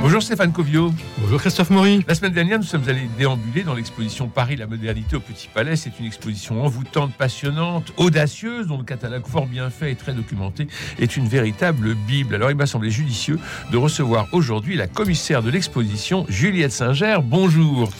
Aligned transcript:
Bonjour 0.00 0.22
Stéphane 0.22 0.52
Covio. 0.52 0.94
Bonjour 1.18 1.40
Christophe 1.40 1.70
Maury. 1.70 2.04
La 2.06 2.14
semaine 2.14 2.32
dernière, 2.32 2.58
nous 2.58 2.64
sommes 2.64 2.88
allés 2.88 3.08
déambuler 3.18 3.64
dans 3.64 3.74
l'exposition 3.74 4.28
Paris, 4.28 4.54
la 4.54 4.68
modernité 4.68 5.16
au 5.16 5.20
Petit 5.20 5.48
Palais. 5.52 5.74
C'est 5.74 5.98
une 5.98 6.06
exposition 6.06 6.64
envoûtante, 6.64 7.12
passionnante, 7.14 7.92
audacieuse, 7.96 8.68
dont 8.68 8.78
le 8.78 8.84
catalogue 8.84 9.26
fort 9.26 9.46
bien 9.46 9.70
fait 9.70 9.90
et 9.90 9.96
très 9.96 10.12
documenté 10.12 10.68
est 11.00 11.16
une 11.16 11.26
véritable 11.26 11.94
Bible. 11.94 12.36
Alors 12.36 12.50
il 12.50 12.56
m'a 12.56 12.66
semblé 12.66 12.90
judicieux 12.90 13.40
de 13.72 13.76
recevoir 13.76 14.28
aujourd'hui 14.32 14.76
la 14.76 14.86
commissaire 14.86 15.42
de 15.42 15.50
l'exposition, 15.50 16.24
Juliette 16.28 16.72
Singer. 16.72 17.18
Bonjour. 17.22 17.90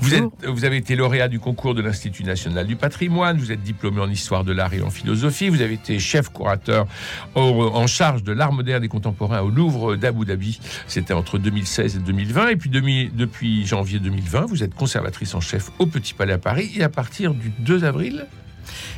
Vous, 0.00 0.14
êtes, 0.14 0.24
vous 0.46 0.64
avez 0.64 0.78
été 0.78 0.96
lauréat 0.96 1.28
du 1.28 1.40
concours 1.40 1.74
de 1.74 1.82
l'Institut 1.82 2.24
national 2.24 2.66
du 2.66 2.76
patrimoine, 2.76 3.36
vous 3.36 3.52
êtes 3.52 3.62
diplômé 3.62 4.00
en 4.00 4.08
histoire 4.08 4.44
de 4.44 4.52
l'art 4.52 4.72
et 4.72 4.80
en 4.80 4.90
philosophie, 4.90 5.50
vous 5.50 5.60
avez 5.60 5.74
été 5.74 5.98
chef 5.98 6.32
curateur 6.32 6.86
en 7.34 7.86
charge 7.86 8.22
de 8.22 8.32
l'art 8.32 8.52
moderne 8.52 8.84
et 8.84 8.88
contemporain 8.88 9.40
au 9.40 9.50
Louvre 9.50 9.96
d'Abu 9.96 10.24
Dhabi. 10.24 10.60
C'était 10.86 11.12
entre 11.12 11.31
2016 11.38 11.96
et 11.96 11.98
2020. 11.98 12.48
Et 12.48 12.56
puis 12.56 12.70
depuis 12.70 13.66
janvier 13.66 13.98
2020, 13.98 14.46
vous 14.46 14.62
êtes 14.62 14.74
conservatrice 14.74 15.34
en 15.34 15.40
chef 15.40 15.70
au 15.78 15.86
Petit 15.86 16.14
Palais 16.14 16.32
à 16.32 16.38
Paris. 16.38 16.72
Et 16.76 16.82
à 16.82 16.88
partir 16.88 17.34
du 17.34 17.50
2 17.60 17.84
avril, 17.84 18.26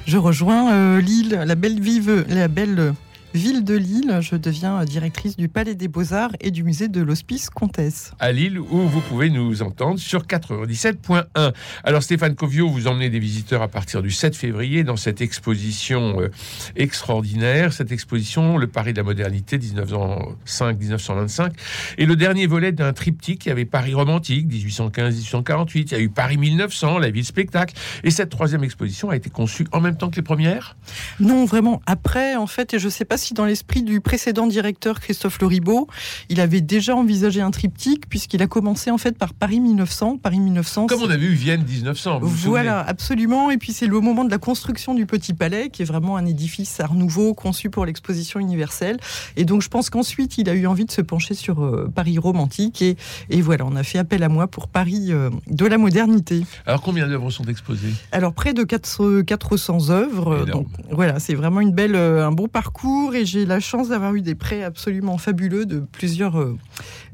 je 0.06 0.18
rejoins 0.18 0.72
euh, 0.72 1.00
Lille, 1.00 1.42
la 1.44 1.54
belle 1.54 1.80
vive, 1.80 2.24
la 2.28 2.48
belle 2.48 2.94
ville 3.34 3.64
de 3.64 3.74
Lille. 3.74 4.18
Je 4.20 4.36
deviens 4.36 4.84
directrice 4.84 5.36
du 5.36 5.48
Palais 5.48 5.74
des 5.74 5.88
Beaux-Arts 5.88 6.30
et 6.40 6.52
du 6.52 6.62
musée 6.62 6.86
de 6.88 7.02
l'Hospice 7.02 7.50
Comtesse. 7.50 8.12
À 8.20 8.30
Lille, 8.30 8.60
où 8.60 8.78
vous 8.88 9.00
pouvez 9.00 9.28
nous 9.28 9.62
entendre 9.62 9.98
sur 9.98 10.22
97.1. 10.22 11.52
Alors 11.82 12.02
Stéphane 12.02 12.36
Covio, 12.36 12.68
vous 12.68 12.86
emmenez 12.86 13.10
des 13.10 13.18
visiteurs 13.18 13.62
à 13.62 13.68
partir 13.68 14.02
du 14.02 14.12
7 14.12 14.36
février 14.36 14.84
dans 14.84 14.96
cette 14.96 15.20
exposition 15.20 16.20
euh, 16.20 16.30
extraordinaire, 16.76 17.72
cette 17.72 17.90
exposition 17.90 18.56
Le 18.56 18.68
Paris 18.68 18.92
de 18.92 18.98
la 18.98 19.04
modernité 19.04 19.58
1905-1925, 19.58 21.50
et 21.98 22.06
le 22.06 22.14
dernier 22.14 22.46
volet 22.46 22.70
d'un 22.70 22.92
triptyque. 22.92 23.46
Il 23.46 23.48
y 23.48 23.52
avait 23.52 23.64
Paris 23.64 23.94
romantique 23.94 24.46
1815-1848, 24.48 25.68
il 25.74 25.90
y 25.90 25.94
a 25.94 26.00
eu 26.00 26.08
Paris 26.08 26.36
1900, 26.36 26.98
la 26.98 27.10
ville 27.10 27.24
spectacle, 27.24 27.74
et 28.04 28.12
cette 28.12 28.30
troisième 28.30 28.62
exposition 28.62 29.10
a 29.10 29.16
été 29.16 29.28
conçue 29.28 29.66
en 29.72 29.80
même 29.80 29.96
temps 29.96 30.10
que 30.10 30.16
les 30.16 30.22
premières? 30.22 30.76
Non, 31.18 31.44
vraiment 31.46 31.82
après, 31.86 32.36
en 32.36 32.46
fait, 32.46 32.74
et 32.74 32.78
je 32.78 32.86
ne 32.86 32.90
sais 32.90 33.04
pas 33.04 33.16
si 33.16 33.23
dans 33.32 33.46
l'esprit 33.46 33.82
du 33.82 34.00
précédent 34.00 34.46
directeur 34.46 35.00
Christophe 35.00 35.38
Loribaud, 35.40 35.88
il 36.28 36.40
avait 36.40 36.60
déjà 36.60 36.94
envisagé 36.94 37.40
un 37.40 37.50
triptyque 37.50 38.08
puisqu'il 38.08 38.42
a 38.42 38.46
commencé 38.46 38.90
en 38.90 38.98
fait 38.98 39.16
par 39.16 39.32
Paris 39.32 39.60
1900. 39.60 40.18
Paris 40.18 40.40
1900. 40.40 40.86
Comme 40.86 41.02
on 41.02 41.10
a 41.10 41.16
vu 41.16 41.32
Vienne 41.32 41.64
1900. 41.64 42.20
voilà, 42.22 42.80
absolument. 42.80 43.50
Et 43.50 43.56
puis 43.56 43.72
c'est 43.72 43.86
le 43.86 43.98
moment 44.00 44.24
de 44.24 44.30
la 44.30 44.38
construction 44.38 44.94
du 44.94 45.06
Petit 45.06 45.32
Palais, 45.32 45.70
qui 45.70 45.82
est 45.82 45.86
vraiment 45.86 46.16
un 46.16 46.26
édifice 46.26 46.80
Art 46.80 46.94
Nouveau 46.94 47.34
conçu 47.34 47.70
pour 47.70 47.86
l'exposition 47.86 48.40
universelle. 48.40 48.98
Et 49.36 49.44
donc 49.44 49.62
je 49.62 49.68
pense 49.68 49.90
qu'ensuite 49.90 50.38
il 50.38 50.48
a 50.48 50.54
eu 50.54 50.66
envie 50.66 50.84
de 50.84 50.90
se 50.90 51.00
pencher 51.00 51.34
sur 51.34 51.64
euh, 51.64 51.90
Paris 51.94 52.18
romantique 52.18 52.82
et, 52.82 52.96
et, 53.30 53.40
voilà, 53.40 53.64
on 53.64 53.76
a 53.76 53.82
fait 53.82 53.98
appel 53.98 54.22
à 54.22 54.28
moi 54.28 54.46
pour 54.48 54.68
Paris 54.68 55.06
euh, 55.10 55.30
de 55.46 55.66
la 55.66 55.78
modernité. 55.78 56.44
Alors 56.66 56.82
combien 56.82 57.06
d'œuvres 57.06 57.30
sont 57.30 57.44
exposées? 57.44 57.92
Alors 58.12 58.32
près 58.32 58.52
de 58.52 58.62
4, 58.62 59.22
400 59.22 59.90
œuvres. 59.90 60.44
Donc 60.46 60.66
voilà, 60.90 61.18
c'est 61.20 61.34
vraiment 61.34 61.60
une 61.60 61.72
belle, 61.72 61.96
euh, 61.96 62.26
un 62.26 62.32
bon 62.32 62.48
parcours 62.48 63.13
et 63.14 63.26
j'ai 63.26 63.46
la 63.46 63.60
chance 63.60 63.88
d'avoir 63.88 64.14
eu 64.14 64.22
des 64.22 64.34
prêts 64.34 64.62
absolument 64.62 65.18
fabuleux 65.18 65.66
de 65.66 65.80
plusieurs 65.80 66.40
euh, 66.40 66.56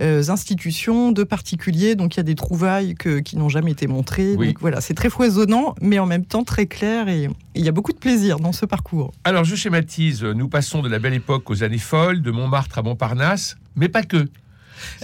euh, 0.03 0.23
institutions, 0.29 1.13
de 1.13 1.25
particuliers. 1.25 1.95
Donc 1.95 2.17
il 2.17 2.19
y 2.19 2.21
a 2.21 2.25
des 2.25 2.35
trouvailles 2.35 2.95
qui 2.95 3.37
n'ont 3.37 3.49
jamais 3.49 3.73
été 3.73 3.87
montrées. 3.87 4.37
Donc 4.37 4.61
voilà, 4.61 4.81
c'est 4.81 4.95
très 4.95 5.11
foisonnant, 5.11 5.75
mais 5.81 5.99
en 5.99 6.07
même 6.07 6.25
temps 6.25 6.45
très 6.45 6.67
clair 6.67 7.09
et 7.09 7.29
il 7.55 7.65
y 7.65 7.69
a 7.69 7.73
beaucoup 7.73 7.93
de 7.93 7.99
plaisir 7.99 8.39
dans 8.39 8.53
ce 8.53 8.67
parcours. 8.67 9.13
Alors 9.25 9.45
je 9.45 9.55
schématise, 9.55 10.23
nous 10.23 10.49
passons 10.49 10.83
de 10.83 10.89
la 10.89 10.99
belle 10.99 11.15
époque 11.15 11.51
aux 11.51 11.63
années 11.63 11.79
folles, 11.79 12.23
de 12.23 12.31
Montmartre 12.31 12.79
à 12.79 12.83
Montparnasse, 12.83 13.57
mais 13.77 13.89
pas 13.89 14.03
que. 14.03 14.29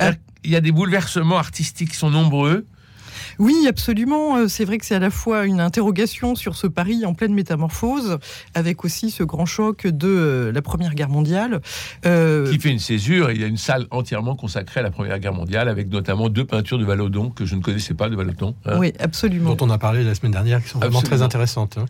Euh, 0.01 0.13
il 0.45 0.51
y 0.51 0.57
a 0.57 0.61
des 0.61 0.73
bouleversements 0.73 1.39
artistiques 1.39 1.91
qui 1.91 1.97
sont 1.97 2.11
nombreux. 2.11 2.67
Oui, 3.39 3.67
absolument. 3.69 4.37
Euh, 4.37 4.49
c'est 4.49 4.65
vrai 4.65 4.79
que 4.79 4.87
c'est 4.87 4.95
à 4.95 4.99
la 4.99 5.11
fois 5.11 5.47
une 5.47 5.61
interrogation 5.61 6.35
sur 6.35 6.57
ce 6.57 6.67
Paris 6.67 7.05
en 7.05 7.15
pleine 7.15 7.35
métamorphose, 7.35 8.19
avec 8.55 8.85
aussi 8.85 9.11
ce 9.11 9.23
grand 9.23 9.47
choc 9.47 9.87
de 9.87 10.09
euh, 10.09 10.53
la 10.53 10.63
Première 10.63 10.95
Guerre 10.95 11.09
mondiale. 11.09 11.61
Euh, 12.05 12.51
Qui 12.51 12.59
fait 12.59 12.71
une 12.71 12.79
césure. 12.79 13.31
Il 13.31 13.41
y 13.41 13.45
a 13.45 13.47
une 13.47 13.57
salle 13.57 13.87
entièrement 13.91 14.37
consacrée 14.37 14.81
à 14.81 14.83
la 14.83 14.91
Première 14.91 15.19
Guerre 15.19 15.35
mondiale, 15.35 15.69
avec 15.69 15.89
notamment 15.89 16.29
deux 16.29 16.45
peintures 16.45 16.79
de 16.79 16.85
Vallaudon 16.85 17.31
que 17.31 17.45
je 17.45 17.55
ne 17.55 17.63
connaissais 17.63 17.95
pas 17.95 18.09
de 18.09 18.17
Vallaudon. 18.17 18.55
Hein. 18.65 18.79
Oui, 18.79 18.93
absolument. 18.99 19.55
Dont 19.55 19.67
on 19.67 19.71
a 19.71 19.79
parlé 19.79 20.03
la 20.03 20.15
semaine 20.15 20.33
dernière, 20.33 20.63
qui 20.63 20.69
sont 20.71 20.79
vraiment 20.79 21.03
très 21.03 21.23
intéressantes. 21.23 21.79
Hein. 21.79 21.87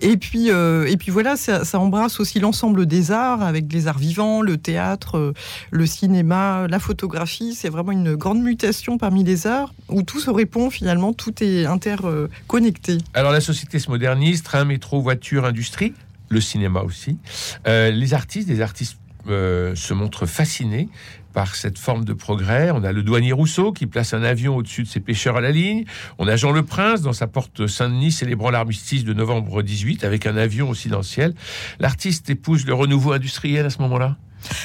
Et 0.00 0.16
puis, 0.16 0.50
euh, 0.50 0.86
et 0.86 0.96
puis 0.96 1.10
voilà, 1.10 1.36
ça, 1.36 1.62
embrasse 1.78 2.20
aussi 2.20 2.40
l'ensemble 2.40 2.86
des 2.86 3.10
arts, 3.10 3.42
avec 3.42 3.72
les 3.72 3.86
arts 3.86 3.98
vivants, 3.98 4.42
le 4.42 4.56
théâtre, 4.56 5.16
euh, 5.16 5.32
le 5.70 5.86
cinéma, 5.86 6.66
la 6.68 6.78
photographie. 6.78 7.54
C'est 7.54 7.68
vraiment 7.68 7.92
une 7.92 8.14
grande 8.14 8.42
mutation 8.42 8.98
parmi 8.98 9.24
les 9.24 9.46
arts, 9.46 9.72
où 9.88 10.02
tout 10.02 10.20
se 10.20 10.30
répond 10.30 10.70
finalement, 10.70 11.12
tout 11.12 11.42
est 11.42 11.66
interconnecté. 11.66 12.98
Alors 13.14 13.32
la 13.32 13.40
société 13.40 13.78
se 13.78 13.90
modernise, 13.90 14.42
train, 14.42 14.64
métro, 14.64 15.00
voiture, 15.00 15.44
industrie, 15.44 15.94
le 16.28 16.40
cinéma 16.40 16.82
aussi. 16.82 17.18
Euh, 17.66 17.90
les 17.90 18.14
artistes, 18.14 18.48
des 18.48 18.60
artistes 18.60 18.98
se 19.26 19.92
montrent 19.92 20.24
fascinés 20.24 20.88
par 21.38 21.54
cette 21.54 21.78
forme 21.78 22.04
de 22.04 22.14
progrès. 22.14 22.72
On 22.72 22.82
a 22.82 22.90
le 22.90 23.04
douanier 23.04 23.30
Rousseau 23.30 23.70
qui 23.70 23.86
place 23.86 24.12
un 24.12 24.24
avion 24.24 24.56
au-dessus 24.56 24.82
de 24.82 24.88
ses 24.88 24.98
pêcheurs 24.98 25.36
à 25.36 25.40
la 25.40 25.52
ligne. 25.52 25.84
On 26.18 26.26
a 26.26 26.34
Jean 26.34 26.50
le 26.50 26.64
Prince 26.64 27.00
dans 27.00 27.12
sa 27.12 27.28
porte 27.28 27.68
Saint-Denis 27.68 28.10
célébrant 28.10 28.50
l'armistice 28.50 29.04
de 29.04 29.14
novembre 29.14 29.62
18 29.62 30.02
avec 30.02 30.26
un 30.26 30.36
avion 30.36 30.68
aussi 30.68 30.88
dans 30.88 30.96
le 30.96 31.04
ciel. 31.04 31.36
L'artiste 31.78 32.28
épouse 32.28 32.66
le 32.66 32.74
renouveau 32.74 33.12
industriel 33.12 33.66
à 33.66 33.70
ce 33.70 33.78
moment-là? 33.82 34.16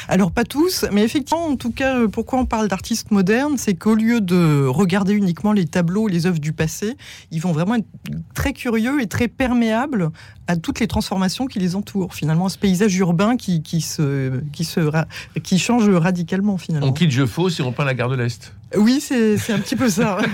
Alors 0.07 0.31
pas 0.31 0.43
tous, 0.43 0.85
mais 0.91 1.03
effectivement, 1.03 1.45
en 1.45 1.55
tout 1.55 1.71
cas, 1.71 1.97
euh, 1.97 2.07
pourquoi 2.07 2.39
on 2.39 2.45
parle 2.45 2.67
d'artistes 2.67 3.11
modernes, 3.11 3.57
c'est 3.57 3.73
qu'au 3.73 3.95
lieu 3.95 4.21
de 4.21 4.65
regarder 4.65 5.13
uniquement 5.13 5.53
les 5.53 5.65
tableaux, 5.65 6.07
les 6.07 6.25
œuvres 6.25 6.39
du 6.39 6.53
passé, 6.53 6.95
ils 7.31 7.41
vont 7.41 7.51
vraiment 7.51 7.75
être 7.75 7.87
très 8.33 8.53
curieux 8.53 9.01
et 9.01 9.07
très 9.07 9.27
perméables 9.27 10.11
à 10.47 10.57
toutes 10.57 10.79
les 10.79 10.87
transformations 10.87 11.47
qui 11.47 11.59
les 11.59 11.75
entourent. 11.75 12.13
Finalement, 12.13 12.49
ce 12.49 12.57
paysage 12.57 12.95
urbain 12.97 13.37
qui, 13.37 13.61
qui, 13.61 13.81
se, 13.81 14.41
qui, 14.51 14.65
se, 14.65 14.81
qui 15.41 15.57
change 15.59 15.89
radicalement 15.89 16.57
finalement. 16.57 16.87
On 16.87 16.93
quitte 16.93 17.11
Je 17.11 17.25
fausse 17.25 17.59
et 17.59 17.63
on 17.63 17.71
peint 17.71 17.85
la 17.85 17.93
gare 17.93 18.09
de 18.09 18.15
l'Est. 18.15 18.53
Oui, 18.75 18.99
c'est 18.99 19.53
un 19.53 19.59
petit 19.59 19.75
peu 19.75 19.89
ça. 19.89 20.17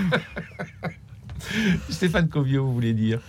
Stéphane 1.90 2.28
Covio, 2.28 2.64
vous 2.64 2.72
voulez 2.72 2.94
dire? 2.94 3.20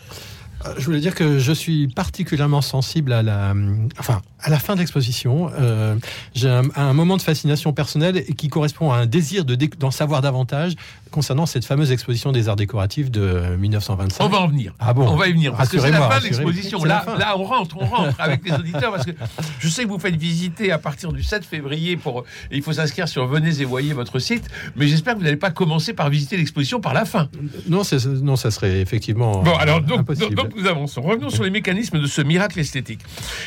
Euh, 0.66 0.74
je 0.78 0.86
voulais 0.86 1.00
dire 1.00 1.16
que 1.16 1.40
je 1.40 1.52
suis 1.52 1.88
particulièrement 1.88 2.62
sensible 2.62 3.14
à 3.14 3.24
la, 3.24 3.54
enfin, 4.00 4.22
à 4.44 4.50
la 4.50 4.60
fin 4.60 4.76
de 4.76 4.80
l'exposition. 4.80 5.52
Euh, 5.60 5.96
j'ai 6.34 6.50
un, 6.50 6.94
moment 6.94 7.18
de 7.18 7.22
fascination 7.22 7.74
personnelle 7.74 8.24
qui 8.36 8.50
correspond 8.50 8.92
à 8.92 8.98
un 8.98 9.06
désir 9.06 9.46
de 9.46 9.56
d'en 9.56 9.92
savoir 9.92 10.22
davantage 10.22 10.74
concernant 11.12 11.46
cette 11.46 11.66
fameuse 11.66 11.92
exposition 11.92 12.32
des 12.32 12.50
arts 12.50 12.56
décoratifs 12.56 13.12
de 13.12 13.56
1925. 13.58 14.24
On 14.24 14.30
va 14.30 14.40
en 14.40 14.48
venir. 14.48 14.74
Ah 14.80 14.94
bon 14.94 15.08
On 15.08 15.16
va 15.16 15.28
y 15.28 15.34
venir. 15.34 15.54
Parce 15.54 15.70
que 15.70 15.80
c'est 15.80 15.92
la 15.92 16.10
fin 16.10 16.20
de 16.20 16.24
l'exposition. 16.24 16.84
Là, 16.84 17.06
là, 17.20 17.38
on 17.38 17.44
rentre, 17.44 17.78
on 17.80 17.86
rentre 17.86 18.20
avec 18.20 18.44
les 18.44 18.54
auditeurs 18.54 18.92
parce 18.92 19.06
que 19.06 19.12
je 19.60 19.68
sais 19.68 19.84
que 19.84 19.90
vous 19.90 20.00
faites 20.00 20.16
visiter 20.16 20.72
à 20.72 20.78
partir 20.78 21.12
du 21.12 21.22
7 21.22 21.46
février 21.46 21.98
pour. 21.98 22.24
Il 22.52 22.62
faut 22.62 22.74
s'inscrire 22.74 23.08
sur 23.08 23.28
venez 23.28 23.62
et 23.62 23.66
voyez 23.66 23.94
votre 23.94 24.20
site. 24.20 24.48
Mais 24.76 24.88
j'espère 24.88 25.14
que 25.14 25.20
vous 25.20 25.26
n'allez 25.26 25.38
pas 25.38 25.52
commencer 25.52 25.94
par 25.94 26.10
visiter 26.10 26.38
l'exposition 26.38 26.80
par 26.80 26.94
la 26.94 27.06
fin. 27.06 27.30
Non, 27.68 27.84
non, 28.22 28.36
ça 28.36 28.52
serait 28.52 28.82
effectivement. 28.82 29.44
Bon, 29.44 29.56
alors 29.56 29.82
donc, 29.82 30.12
donc 30.34 30.56
nous 30.56 30.68
avançons. 30.68 31.02
Revenons 31.02 31.30
sur 31.30 31.44
les 31.44 31.50
mécanismes 31.50 32.00
de 32.00 32.08
ce 32.08 32.22
miracle 32.22 32.60
esthétique. 32.60 33.02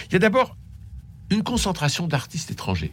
Il 0.09 0.13
y 0.13 0.17
a 0.17 0.19
d'abord 0.19 0.57
une 1.31 1.43
concentration 1.43 2.07
d'artistes 2.07 2.51
étrangers. 2.51 2.93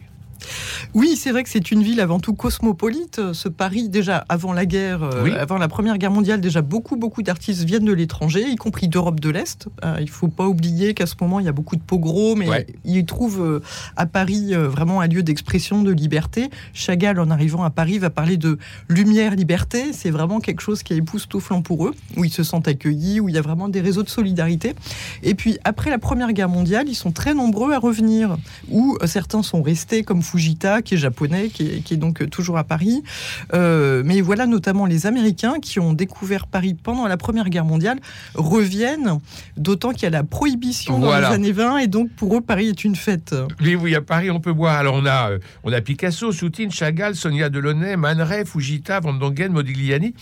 Oui, 0.94 1.16
c'est 1.16 1.30
vrai 1.30 1.42
que 1.42 1.48
c'est 1.48 1.70
une 1.70 1.82
ville 1.82 2.00
avant 2.00 2.20
tout 2.20 2.34
cosmopolite. 2.34 3.32
Ce 3.32 3.48
Paris, 3.48 3.88
déjà 3.88 4.24
avant 4.28 4.52
la 4.52 4.66
guerre, 4.66 5.02
euh, 5.02 5.34
avant 5.38 5.58
la 5.58 5.68
Première 5.68 5.98
Guerre 5.98 6.10
mondiale, 6.10 6.40
déjà 6.40 6.62
beaucoup, 6.62 6.96
beaucoup 6.96 7.22
d'artistes 7.22 7.62
viennent 7.62 7.84
de 7.84 7.92
l'étranger, 7.92 8.44
y 8.48 8.56
compris 8.56 8.88
d'Europe 8.88 9.20
de 9.20 9.30
l'Est. 9.30 9.68
Euh, 9.84 9.96
il 10.00 10.06
ne 10.06 10.10
faut 10.10 10.28
pas 10.28 10.46
oublier 10.46 10.94
qu'à 10.94 11.06
ce 11.06 11.14
moment, 11.20 11.40
il 11.40 11.46
y 11.46 11.48
a 11.48 11.52
beaucoup 11.52 11.76
de 11.76 11.82
pogroms, 11.82 12.36
mais 12.36 12.66
ils 12.84 13.04
trouvent 13.06 13.42
euh, 13.42 13.60
à 13.96 14.06
Paris 14.06 14.52
vraiment 14.54 15.00
un 15.00 15.06
lieu 15.06 15.22
d'expression, 15.22 15.82
de 15.82 15.92
liberté. 15.92 16.50
Chagall, 16.74 17.18
en 17.18 17.30
arrivant 17.30 17.64
à 17.64 17.70
Paris, 17.70 17.98
va 17.98 18.10
parler 18.10 18.36
de 18.36 18.58
lumière, 18.88 19.34
liberté. 19.34 19.92
C'est 19.92 20.10
vraiment 20.10 20.40
quelque 20.40 20.60
chose 20.60 20.82
qui 20.82 20.92
est 20.92 20.96
époustouflant 20.96 21.62
pour 21.62 21.86
eux, 21.86 21.94
où 22.16 22.24
ils 22.24 22.32
se 22.32 22.42
sentent 22.42 22.68
accueillis, 22.68 23.20
où 23.20 23.28
il 23.28 23.34
y 23.34 23.38
a 23.38 23.42
vraiment 23.42 23.68
des 23.68 23.80
réseaux 23.80 24.02
de 24.02 24.08
solidarité. 24.08 24.74
Et 25.22 25.34
puis, 25.34 25.58
après 25.64 25.90
la 25.90 25.98
Première 25.98 26.32
Guerre 26.32 26.48
mondiale, 26.48 26.88
ils 26.88 26.94
sont 26.94 27.12
très 27.12 27.34
nombreux 27.34 27.72
à 27.72 27.78
revenir, 27.78 28.36
où 28.70 28.98
certains 29.06 29.42
sont 29.42 29.62
restés 29.62 30.02
comme 30.02 30.22
Fujita, 30.32 30.80
qui 30.80 30.94
est 30.94 30.98
japonais, 30.98 31.48
qui 31.48 31.82
est, 31.90 31.96
donc 31.96 32.28
toujours 32.30 32.56
à 32.56 32.64
Paris. 32.64 33.02
Euh, 33.52 34.02
mais 34.04 34.22
voilà 34.22 34.46
notamment 34.46 34.86
les 34.86 35.06
Américains 35.06 35.56
qui 35.60 35.78
ont 35.78 35.92
découvert 35.92 36.46
Paris 36.46 36.74
pendant 36.74 37.06
la 37.06 37.18
Première 37.18 37.50
Guerre 37.50 37.66
mondiale 37.66 37.98
reviennent, 38.34 39.18
d'autant 39.58 39.90
qu'il 39.90 40.04
y 40.04 40.06
a 40.06 40.10
la 40.10 40.24
prohibition 40.24 40.98
dans 40.98 41.14
les 41.18 41.26
années 41.26 41.52
20 41.52 41.78
et 41.78 41.86
donc 41.86 42.10
pour 42.12 42.34
eux 42.34 42.40
Paris 42.40 42.68
est 42.68 42.84
une 42.84 42.96
fête. 42.96 43.34
Oui, 43.60 43.74
oui, 43.74 43.94
à 43.94 44.00
Paris 44.00 44.30
on 44.30 44.40
peut 44.40 44.54
boire. 44.54 44.76
Alors 44.76 44.94
on 44.94 45.04
a, 45.04 45.32
euh, 45.32 45.38
on 45.64 45.72
a 45.72 45.82
Picasso, 45.82 46.32
Soutine, 46.32 46.70
Chagall, 46.70 47.14
Sonia 47.14 47.50
Delaunay, 47.50 47.96
Man 47.96 48.22
Ray, 48.22 48.46
Fujita, 48.46 49.00
Van 49.00 49.12
Dongen, 49.12 49.52
Modigliani 49.52 50.14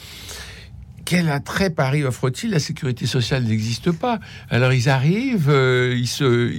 quel 1.06 1.28
attrait 1.28 1.70
Paris 1.70 2.04
offre-t-il? 2.04 2.52
La 2.52 2.60
sécurité 2.60 3.04
sociale 3.04 3.42
n'existe 3.42 3.90
pas. 3.90 4.20
Alors 4.48 4.72
ils 4.72 4.88
arrivent, 4.88 5.50
ils 5.50 6.06
se, 6.06 6.52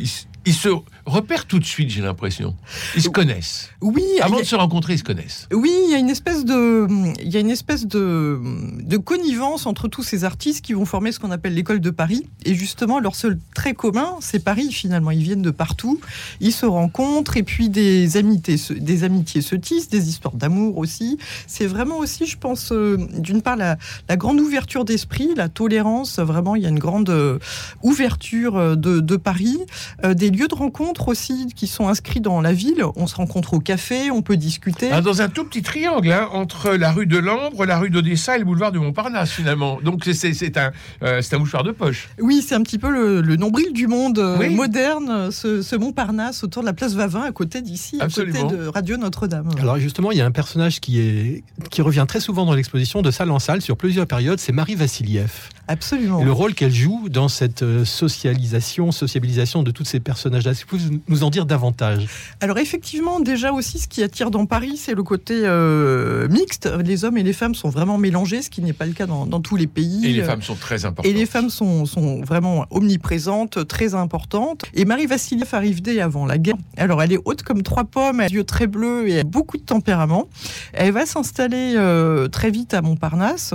ils 0.45 0.53
se 0.53 0.69
repèrent 1.05 1.45
tout 1.45 1.59
de 1.59 1.65
suite, 1.65 1.89
j'ai 1.89 2.01
l'impression. 2.01 2.55
Ils 2.95 3.01
se 3.01 3.09
connaissent. 3.09 3.69
Oui. 3.81 4.03
Avant 4.21 4.39
de 4.39 4.43
se 4.43 4.55
rencontrer, 4.55 4.93
ils 4.93 4.99
se 4.99 5.03
connaissent. 5.03 5.47
Oui, 5.51 5.73
il 5.85 5.91
y 5.91 5.95
a 5.95 5.97
une 5.97 6.09
espèce 6.09 6.45
de, 6.45 6.87
il 7.21 7.29
y 7.29 7.37
a 7.37 7.39
une 7.39 7.49
espèce 7.49 7.85
de, 7.87 8.39
de 8.81 8.97
connivence 8.97 9.65
entre 9.65 9.87
tous 9.87 10.03
ces 10.03 10.23
artistes 10.23 10.63
qui 10.63 10.73
vont 10.73 10.85
former 10.85 11.11
ce 11.11 11.19
qu'on 11.19 11.31
appelle 11.31 11.53
l'école 11.53 11.79
de 11.79 11.89
Paris. 11.89 12.25
Et 12.45 12.55
justement, 12.55 12.99
leur 12.99 13.15
seul 13.15 13.39
trait 13.55 13.73
commun, 13.73 14.15
c'est 14.19 14.43
Paris 14.43 14.71
finalement. 14.71 15.11
Ils 15.11 15.23
viennent 15.23 15.41
de 15.41 15.51
partout, 15.51 15.99
ils 16.39 16.53
se 16.53 16.65
rencontrent 16.65 17.37
et 17.37 17.43
puis 17.43 17.69
des 17.69 18.17
amitiés, 18.17 18.57
des 18.79 19.03
amitiés 19.03 19.41
se 19.41 19.55
tissent, 19.55 19.89
des 19.89 20.09
histoires 20.09 20.35
d'amour 20.35 20.77
aussi. 20.77 21.17
C'est 21.47 21.67
vraiment 21.67 21.97
aussi, 21.97 22.25
je 22.25 22.37
pense, 22.37 22.71
euh, 22.71 22.97
d'une 23.17 23.41
part 23.41 23.55
la, 23.55 23.77
la, 24.09 24.17
grande 24.17 24.39
ouverture 24.39 24.85
d'esprit, 24.85 25.29
la 25.35 25.49
tolérance. 25.49 26.19
Vraiment, 26.19 26.55
il 26.55 26.63
y 26.63 26.65
a 26.65 26.69
une 26.69 26.79
grande 26.79 27.09
euh, 27.09 27.39
ouverture 27.81 28.57
euh, 28.57 28.75
de, 28.75 28.99
de 28.99 29.15
Paris, 29.15 29.59
des 30.03 30.29
lieux 30.29 30.47
de 30.47 30.55
rencontre 30.55 30.90
aussi 30.99 31.47
qui 31.55 31.67
sont 31.67 31.87
inscrits 31.87 32.21
dans 32.21 32.41
la 32.41 32.53
ville. 32.53 32.83
On 32.95 33.07
se 33.07 33.15
rencontre 33.15 33.53
au 33.53 33.59
café, 33.59 34.11
on 34.11 34.21
peut 34.21 34.37
discuter. 34.37 34.89
Ah, 34.91 35.01
dans 35.01 35.21
un 35.21 35.29
tout 35.29 35.43
petit 35.43 35.61
triangle, 35.61 36.11
hein, 36.11 36.29
entre 36.33 36.71
la 36.71 36.91
rue 36.91 37.05
de 37.05 37.17
Lambre, 37.17 37.65
la 37.65 37.77
rue 37.79 37.89
d'Odessa 37.89 38.35
et 38.35 38.39
le 38.39 38.45
boulevard 38.45 38.71
de 38.71 38.79
Montparnasse, 38.79 39.31
finalement. 39.31 39.79
Donc 39.81 40.03
c'est 40.05 40.57
un, 40.57 40.71
euh, 41.03 41.21
un 41.31 41.37
mouchoir 41.37 41.63
de 41.63 41.71
poche. 41.71 42.09
Oui, 42.19 42.43
c'est 42.45 42.55
un 42.55 42.61
petit 42.61 42.77
peu 42.77 42.89
le, 42.89 43.35
nombril 43.35 43.73
du 43.73 43.87
monde 43.87 44.19
euh, 44.19 44.49
moderne, 44.49 45.31
ce, 45.31 45.75
Montparnasse 45.75 46.43
autour 46.43 46.61
de 46.61 46.67
la 46.67 46.73
place 46.73 46.93
Vavin, 46.93 47.23
à 47.23 47.31
côté 47.31 47.61
d'ici, 47.61 47.97
à 47.99 48.07
côté 48.07 48.43
de 48.43 48.67
Radio 48.67 48.97
Notre-Dame. 48.97 49.49
Alors 49.59 49.77
justement, 49.77 50.11
il 50.11 50.17
y 50.17 50.21
a 50.21 50.25
un 50.25 50.31
personnage 50.31 50.79
qui, 50.79 50.99
est, 50.99 51.43
qui 51.69 51.81
revient 51.81 52.05
très 52.07 52.19
souvent 52.19 52.45
dans 52.45 52.53
l'exposition, 52.53 53.01
de 53.01 53.11
salle 53.11 53.31
en 53.31 53.39
salle, 53.39 53.61
sur 53.61 53.77
plusieurs 53.77 54.07
périodes, 54.07 54.39
c'est 54.39 54.51
Marie 54.51 54.75
Vassiliev. 54.75 55.49
Absolument. 55.67 56.23
le 56.23 56.31
rôle 56.31 56.53
qu'elle 56.53 56.73
joue 56.73 57.09
dans 57.09 57.27
cette 57.27 57.63
euh, 57.63 57.85
socialisation, 57.85 58.91
sociabilisation 58.91 59.63
de 59.63 59.71
toutes 59.71 59.87
ces 59.87 59.99
personnages-là. 59.99 60.51
Est-ce 60.51 60.65
que 60.65 60.75
vous 60.75 60.99
nous 61.07 61.23
en 61.23 61.29
dire 61.29 61.45
davantage? 61.45 62.07
Alors 62.39 62.57
effectivement, 62.57 63.19
déjà 63.19 63.51
aussi, 63.51 63.79
ce 63.79 63.87
qui 63.87 64.03
attire 64.03 64.31
dans 64.31 64.45
Paris, 64.45 64.77
c'est 64.77 64.93
le 64.93 65.03
côté 65.03 65.41
euh, 65.43 66.27
mixte. 66.29 66.69
Les 66.83 67.05
hommes 67.05 67.17
et 67.17 67.23
les 67.23 67.33
femmes 67.33 67.55
sont 67.55 67.69
vraiment 67.69 67.97
mélangés, 67.97 68.41
ce 68.41 68.49
qui 68.49 68.61
n'est 68.61 68.73
pas 68.73 68.85
le 68.85 68.93
cas 68.93 69.05
dans, 69.05 69.41
tous 69.41 69.55
les 69.55 69.67
pays. 69.67 70.05
Et 70.05 70.13
les 70.13 70.23
femmes 70.23 70.41
sont 70.41 70.55
très 70.55 70.85
importantes. 70.85 71.05
Et 71.05 71.13
les 71.13 71.25
femmes 71.25 71.49
sont, 71.49 71.85
sont 71.85 72.21
vraiment 72.21 72.65
omniprésentes, 72.69 73.67
très 73.67 73.95
importantes. 73.95 74.65
Et 74.73 74.85
Marie 74.85 75.05
Vassiliev 75.05 75.47
arrive 75.53 75.81
dès 75.81 76.01
avant 76.01 76.25
la 76.25 76.37
guerre. 76.37 76.57
Alors 76.77 77.01
elle 77.01 77.13
est 77.13 77.19
haute 77.25 77.43
comme 77.43 77.63
trois 77.63 77.83
pommes, 77.83 78.21
elle 78.21 78.31
a 78.31 78.33
yeux 78.33 78.43
très 78.43 78.67
bleus 78.67 79.09
et 79.09 79.19
a 79.19 79.23
beaucoup 79.23 79.57
de 79.57 79.63
tempérament. 79.63 80.27
Elle 80.73 80.91
va 80.91 81.05
s'installer 81.05 81.73
euh, 81.75 82.27
très 82.27 82.51
vite 82.51 82.73
à 82.73 82.81
Montparnasse. 82.81 83.53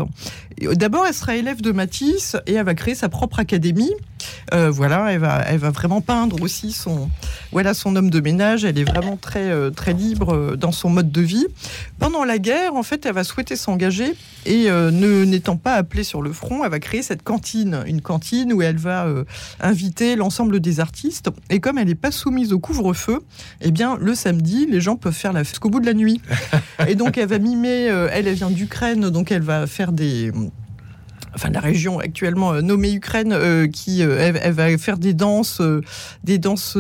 D'abord, 0.62 1.06
elle 1.06 1.14
sera 1.14 1.37
élève 1.37 1.61
de 1.61 1.70
Matisse 1.73 2.37
et 2.47 2.55
elle 2.55 2.64
va 2.64 2.75
créer 2.75 2.94
sa 2.94 3.08
propre 3.08 3.38
académie. 3.38 3.93
Euh, 4.55 4.70
voilà, 4.70 5.12
elle 5.12 5.20
va, 5.20 5.43
elle 5.47 5.58
va 5.58 5.70
vraiment 5.70 6.00
peindre 6.00 6.41
aussi 6.41 6.73
son, 6.73 7.11
voilà, 7.53 7.75
son 7.75 7.94
homme 7.97 8.11
de 8.11 8.20
ménage. 8.20 8.64
Elle 8.64 8.79
est 8.79 8.85
vraiment 8.85 9.17
très, 9.17 9.50
euh, 9.50 9.70
très 9.70 9.93
libre 9.93 10.35
euh, 10.35 10.56
dans 10.56 10.73
son 10.73 10.88
mode 10.88 11.11
de 11.11 11.20
vie. 11.20 11.47
Pendant 11.99 12.25
la 12.25 12.38
guerre, 12.38 12.75
en 12.75 12.82
fait, 12.82 13.05
elle 13.06 13.12
va 13.12 13.25
souhaiter 13.25 13.56
s'engager 13.56 14.14
et 14.44 14.70
ne 14.70 15.25
n'étant 15.25 15.56
pas 15.56 15.75
appelée 15.75 16.05
sur 16.05 16.23
le 16.23 16.32
front, 16.32 16.64
elle 16.64 16.70
va 16.70 16.79
créer 16.79 17.02
cette 17.02 17.25
cantine, 17.25 17.82
une 17.87 18.00
cantine 18.00 18.52
où 18.52 18.62
elle 18.62 18.76
va 18.76 19.09
inviter 19.59 20.14
l'ensemble 20.14 20.61
des 20.61 20.79
artistes. 20.79 21.31
Et 21.50 21.59
comme 21.59 21.79
elle 21.79 21.88
n'est 21.88 21.97
pas 21.97 22.12
soumise 22.12 22.52
au 22.52 22.61
couvre-feu, 22.61 23.19
eh 23.61 23.73
bien, 23.73 23.97
le 24.00 24.14
samedi, 24.14 24.67
les 24.70 24.81
gens 24.81 24.94
peuvent 24.94 25.12
faire 25.12 25.32
la 25.32 25.43
fête 25.43 25.56
jusqu'au 25.56 25.70
bout 25.70 25.81
de 25.81 25.87
la 25.87 25.94
nuit. 25.94 26.20
et 26.87 26.94
donc, 26.94 27.19
elle 27.19 27.26
va 27.26 27.41
mimer. 27.41 27.87
elle, 28.12 28.29
elle 28.29 28.35
vient 28.35 28.50
d'Ukraine, 28.50 29.11
donc 29.11 29.32
elle 29.32 29.43
va 29.43 29.67
faire 29.67 29.91
des 29.91 30.31
enfin 31.37 31.50
la 31.50 31.61
région 31.61 31.99
actuellement 31.99 32.55
euh, 32.55 32.62
nommée 32.62 32.93
Ukraine, 32.93 33.33
euh, 33.33 33.69
qui 33.69 34.03
euh, 34.03 34.33
elle, 34.43 34.53
va 34.53 34.77
faire 34.79 34.99
des 34.99 35.15
danses, 35.15 35.61
des 36.25 36.38
danses 36.38 36.77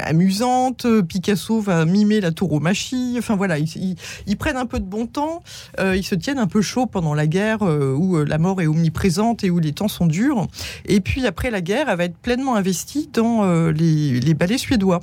amusantes. 0.00 0.86
Picasso 1.02 1.60
va 1.60 1.84
mimer 1.84 2.20
la 2.20 2.32
tauromachie. 2.32 3.16
Enfin 3.18 3.36
voilà, 3.36 3.58
ils, 3.58 4.36
prennent 4.38 4.56
un 4.56 4.66
peu 4.66 4.80
de 4.80 4.84
bon 4.84 5.06
temps. 5.06 5.42
ils 5.78 6.04
se 6.04 6.14
tiennent 6.14 6.38
un 6.38 6.46
peu 6.46 6.62
chaud 6.62 6.86
pendant 6.86 7.14
la 7.14 7.26
guerre 7.26 7.62
où 7.62 8.16
la 8.16 8.38
mort 8.38 8.60
est 8.60 8.66
omniprésente 8.66 9.44
et 9.44 9.50
où 9.50 9.58
les 9.58 9.72
temps 9.72 9.88
sont 9.88 10.06
durs. 10.06 10.46
Et 10.86 11.00
puis 11.00 11.26
après 11.26 11.50
la 11.50 11.60
guerre, 11.60 11.88
elle 11.88 11.98
va 11.98 12.04
être 12.04 12.16
pleinement 12.16 12.56
investie 12.56 13.08
dans 13.12 13.44
les, 13.70 14.34
ballets 14.34 14.58
suédois, 14.58 15.00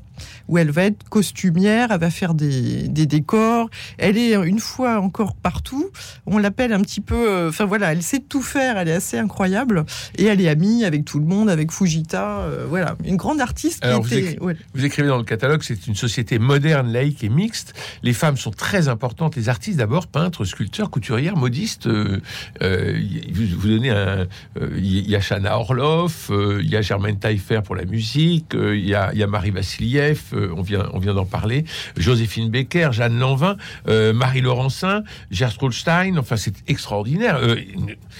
où 0.48 0.58
elle 0.58 0.72
va 0.72 0.86
être 0.86 1.04
costumière, 1.10 1.92
elle 1.92 2.00
va 2.00 2.10
faire 2.10 2.34
des, 2.34 2.88
des 2.88 3.06
décors. 3.06 3.70
Elle 3.98 4.18
est 4.18 4.34
une 4.36 4.60
fois 4.60 5.00
encore 5.00 5.36
partout. 5.36 5.90
On 6.26 6.38
l'appelle 6.38 6.74
un 6.74 6.82
petit 6.82 7.02
peu. 7.02 7.48
Enfin 7.48 7.66
voilà, 7.66 7.92
elle 7.92 8.04
sait 8.04 8.20
tout 8.20 8.42
faire 8.42 8.63
elle 8.64 8.88
est 8.88 8.94
assez 8.94 9.18
incroyable. 9.18 9.86
Et 10.18 10.26
elle 10.26 10.42
est 10.42 10.50
amie 10.50 10.86
avec 10.86 11.06
tout 11.06 11.20
le 11.20 11.26
monde, 11.26 11.50
avec 11.50 11.72
Fujita. 11.72 12.40
Euh, 12.40 12.66
voilà, 12.68 12.96
une 13.06 13.18
grande 13.18 13.42
artiste. 13.42 13.86
vous, 13.86 14.86
écrivez 14.86 15.08
dans 15.08 15.18
le 15.18 15.24
catalogue, 15.24 15.62
c'est 15.64 15.88
une 15.88 15.96
société 15.96 16.40
moderne, 16.40 16.92
laïque 16.92 17.24
et 17.24 17.30
mixte. 17.30 17.74
Les 18.04 18.14
femmes 18.14 18.38
sont 18.38 18.52
très 18.52 18.88
importantes. 18.88 19.36
Les 19.36 19.50
artistes 19.50 19.78
d'abord, 19.78 20.08
peintres, 20.08 20.46
sculpteurs, 20.46 20.90
couturières, 20.90 21.36
modistes. 21.36 21.88
Euh, 21.88 22.20
euh, 22.62 23.00
vous, 23.32 23.68
donnez 23.68 23.90
un. 23.90 24.28
Il 24.76 25.10
y 25.10 25.16
a 25.16 25.22
Shana 25.22 25.58
Orloff, 25.58 26.32
il 26.32 26.70
y 26.70 26.76
a 26.76 26.82
Germaine 26.82 27.18
Taillefer 27.18 27.62
pour 27.64 27.76
la 27.76 27.86
musique, 27.86 28.54
il 28.54 28.86
y 28.86 28.94
a, 28.96 29.28
Marie 29.28 29.52
Vassiliev, 29.52 30.34
on 30.34 30.62
vient, 30.62 30.90
on 30.94 31.00
vient 31.00 31.14
d'en 31.14 31.26
parler, 31.26 31.66
Joséphine 31.98 32.50
Becker, 32.50 32.90
Jeanne 32.92 33.18
Lanvin, 33.20 33.58
Marie 33.88 34.42
Laurencin, 34.42 35.04
Gertrude 35.32 35.74
Stein. 35.74 36.18
Enfin, 36.18 36.38
c'est 36.38 36.56
extraordinaire. 36.68 37.40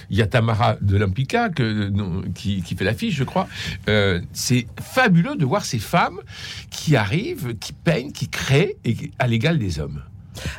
Il 0.10 0.18
y 0.18 0.22
a 0.22 0.28
Tamara 0.34 0.78
de 0.82 0.98
l'Impica 0.98 1.50
qui, 1.50 2.76
fait 2.76 2.84
l'affiche, 2.84 3.16
je 3.16 3.24
crois. 3.24 3.48
Euh, 3.88 4.20
c'est 4.34 4.66
fabuleux 4.82 5.36
de 5.36 5.46
voir 5.46 5.64
ces 5.64 5.78
femmes 5.78 6.20
qui 6.72 6.96
arrivent, 6.96 7.56
qui 7.60 7.72
peignent, 7.72 8.12
qui 8.12 8.30
créent 8.30 8.76
à 9.20 9.28
l'égal 9.28 9.60
des 9.60 9.80
hommes. 9.80 10.02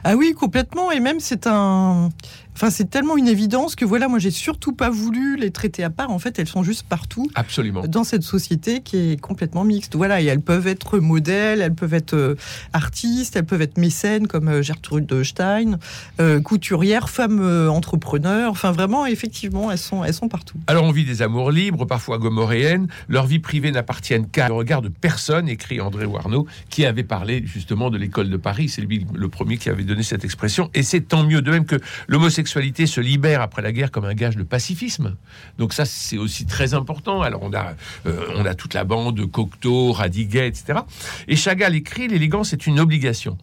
Ah 0.05 0.15
oui, 0.15 0.33
complètement. 0.33 0.93
Et 0.93 1.01
même, 1.01 1.19
c'est 1.19 1.49
un, 1.49 2.11
Enfin, 2.57 2.71
c'est 2.71 2.89
tellement 2.89 3.17
une 3.17 3.27
évidence 3.27 3.75
que 3.75 3.85
voilà, 3.85 4.07
moi, 4.07 4.21
j'ai 4.21 4.31
surtout 4.31 4.73
pas 4.73 4.89
voulu 4.89 5.37
les 5.37 5.51
traiter 5.51 5.83
à 5.83 5.91
part. 5.91 6.11
En 6.11 6.21
fait, 6.21 6.39
elles 6.39 6.47
sont 6.47 6.63
juste 6.63 6.85
partout. 6.85 7.29
Absolument. 7.35 7.83
Dans 7.89 8.05
cette 8.05 8.23
société 8.23 8.81
qui 8.81 8.97
est 9.13 9.21
complètement 9.21 9.65
mixte. 9.65 9.97
Voilà, 9.97 10.21
et 10.21 10.27
elles 10.27 10.41
peuvent 10.41 10.69
être 10.69 10.99
modèles, 11.01 11.61
elles 11.61 11.75
peuvent 11.75 11.95
être 11.95 12.15
euh, 12.15 12.37
artistes, 12.73 13.35
elles 13.35 13.45
peuvent 13.45 13.63
être 13.63 13.77
mécènes 13.77 14.29
comme 14.29 14.49
euh, 14.49 14.63
Gertrude 14.63 15.25
Stein, 15.25 15.79
euh, 16.21 16.41
couturières, 16.41 17.11
femmes 17.11 17.69
entrepreneurs. 17.69 18.53
Enfin, 18.53 18.71
vraiment, 18.71 19.05
effectivement, 19.05 19.73
elles 19.73 19.79
sont, 19.79 20.05
elles 20.05 20.15
sont 20.15 20.29
partout. 20.29 20.59
Alors, 20.69 20.85
on 20.85 20.93
vit 20.93 21.05
des 21.05 21.23
amours 21.23 21.51
libres, 21.51 21.87
parfois 21.87 22.19
gomoréennes. 22.19 22.87
Leur 23.09 23.27
vie 23.27 23.41
privée 23.41 23.73
n'appartient 23.73 24.15
qu'à 24.31 24.47
le 24.47 24.55
regard 24.55 24.81
de 24.81 24.89
personne, 24.89 25.49
écrit 25.49 25.81
André 25.81 26.07
Warnaud, 26.07 26.47
qui 26.71 26.87
avait 26.87 27.03
parlé 27.03 27.43
justement 27.45 27.91
de 27.91 27.99
l'école 27.99 28.31
de 28.31 28.37
Paris. 28.37 28.69
C'est 28.69 28.83
lui 28.83 29.05
le 29.13 29.29
premier 29.29 29.59
qui 29.59 29.71
avait 29.71 29.83
donné 29.83 30.05
cette 30.05 30.25
expression. 30.25 30.71
Et 30.75 30.85
c'est 30.85 31.01
tant 31.01 31.25
mieux. 31.25 31.43
De 31.43 31.51
même 31.51 31.67
que 31.67 31.77
l'homosexualité 32.07 32.44
se 32.49 33.01
libère 33.01 33.41
après 33.41 33.63
la 33.63 33.73
guerre 33.73 33.91
comme 33.91 34.05
un 34.05 34.15
gage 34.15 34.37
de 34.37 34.43
pacifisme. 34.43 35.17
Donc 35.59 35.73
ça, 35.73 35.85
c'est 35.85 36.19
aussi 36.19 36.47
très 36.47 36.75
important. 36.75 37.23
Alors 37.23 37.43
on 37.43 37.53
a, 37.53 37.75
euh, 38.07 38.27
on 38.37 38.45
a 38.45 38.55
toute 38.55 38.75
la 38.75 38.85
bande 38.85 39.25
Cocteau, 39.31 39.93
Radiguet, 39.93 40.49
etc. 40.49 40.81
Et 41.29 41.37
Chagall 41.37 41.75
écrit 41.75 42.09
l'élégance 42.09 42.53
est 42.53 42.67
une 42.67 42.81
obligation. 42.81 43.39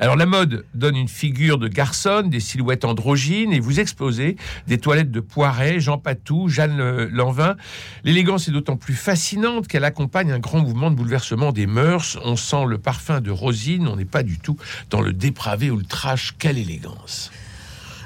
Alors 0.00 0.16
la 0.16 0.26
mode 0.26 0.64
donne 0.74 0.96
une 0.96 1.08
figure 1.08 1.58
de 1.58 1.68
garçonne, 1.68 2.30
des 2.30 2.40
silhouettes 2.40 2.84
androgynes, 2.84 3.52
et 3.52 3.60
vous 3.60 3.80
exposez 3.80 4.36
des 4.66 4.78
toilettes 4.78 5.10
de 5.10 5.20
Poiret, 5.20 5.80
Jean 5.80 5.98
Patou, 5.98 6.48
Jeanne 6.48 7.04
Lanvin. 7.06 7.56
L'élégance 8.04 8.48
est 8.48 8.52
d'autant 8.52 8.76
plus 8.76 8.94
fascinante 8.94 9.68
qu'elle 9.68 9.84
accompagne 9.84 10.32
un 10.32 10.38
grand 10.38 10.60
mouvement 10.60 10.90
de 10.90 10.96
bouleversement 10.96 11.52
des 11.52 11.66
mœurs. 11.66 12.18
On 12.24 12.36
sent 12.36 12.64
le 12.66 12.78
parfum 12.78 13.20
de 13.20 13.30
Rosine, 13.30 13.88
on 13.88 13.96
n'est 13.96 14.04
pas 14.04 14.22
du 14.22 14.38
tout 14.38 14.56
dans 14.90 15.00
le 15.00 15.12
dépravé 15.12 15.70
ou 15.70 15.76
le 15.76 15.84
trash. 15.84 16.34
Quelle 16.38 16.58
élégance 16.58 17.30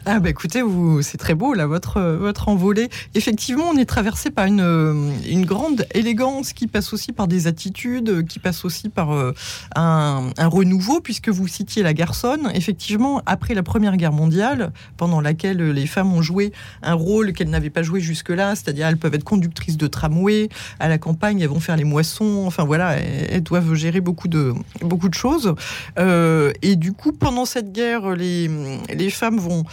ah 0.04 0.18
bah 0.18 0.30
écoutez, 0.30 0.62
vous, 0.62 1.00
c'est 1.00 1.16
très 1.16 1.34
beau 1.34 1.54
là, 1.54 1.66
votre 1.66 2.00
votre 2.00 2.48
envolée. 2.48 2.88
Effectivement, 3.14 3.66
on 3.72 3.76
est 3.76 3.84
traversé 3.84 4.30
par 4.30 4.46
une 4.46 5.12
une 5.28 5.44
grande 5.44 5.86
élégance 5.94 6.52
qui 6.52 6.66
passe 6.66 6.92
aussi 6.92 7.12
par 7.12 7.28
des 7.28 7.46
attitudes, 7.46 8.26
qui 8.26 8.40
passe 8.40 8.64
aussi 8.64 8.88
par 8.88 9.12
euh, 9.12 9.32
un, 9.76 10.30
un, 10.36 10.46
renouveau, 10.48 11.00
puisque 11.00 11.28
vous 11.28 11.46
citiez 11.46 11.84
la 11.84 11.94
garçonne. 11.94 12.50
Effectivement, 12.52 13.22
après 13.26 13.54
la 13.54 13.62
Première 13.62 13.96
Guerre 13.96 14.12
mondiale, 14.12 14.72
pendant 14.96 15.20
laquelle 15.20 15.70
les 15.70 15.86
femmes 15.86 16.12
ont 16.12 16.22
joué 16.22 16.52
un 16.82 16.94
rôle 16.94 17.32
qu'elles 17.32 17.50
n'avaient 17.50 17.70
pas 17.70 17.84
joué 17.84 18.00
jusque-là, 18.00 18.56
c'est-à-dire 18.56 18.88
elles 18.88 18.96
peuvent 18.96 19.14
être 19.14 19.22
conductrices 19.22 19.76
de 19.76 19.86
tramway 19.86 20.48
à 20.80 20.88
la 20.88 20.98
campagne, 20.98 21.40
elles 21.40 21.48
vont 21.48 21.60
faire 21.60 21.76
les 21.76 21.84
moissons. 21.84 22.42
Enfin 22.44 22.64
voilà, 22.64 22.96
elles, 22.96 23.42
doivent 23.42 23.74
gérer 23.74 24.00
beaucoup 24.00 24.26
de 24.26 24.52
beaucoup 24.80 25.08
de 25.08 25.14
choses. 25.14 25.54
Euh, 26.00 26.52
et 26.62 26.74
du 26.74 26.92
coup, 26.92 27.12
pendant 27.12 27.44
cette 27.44 27.72
guerre, 27.72 28.16
les 28.16 28.50
les 28.92 29.10
femmes 29.10 29.38
vont 29.38 29.64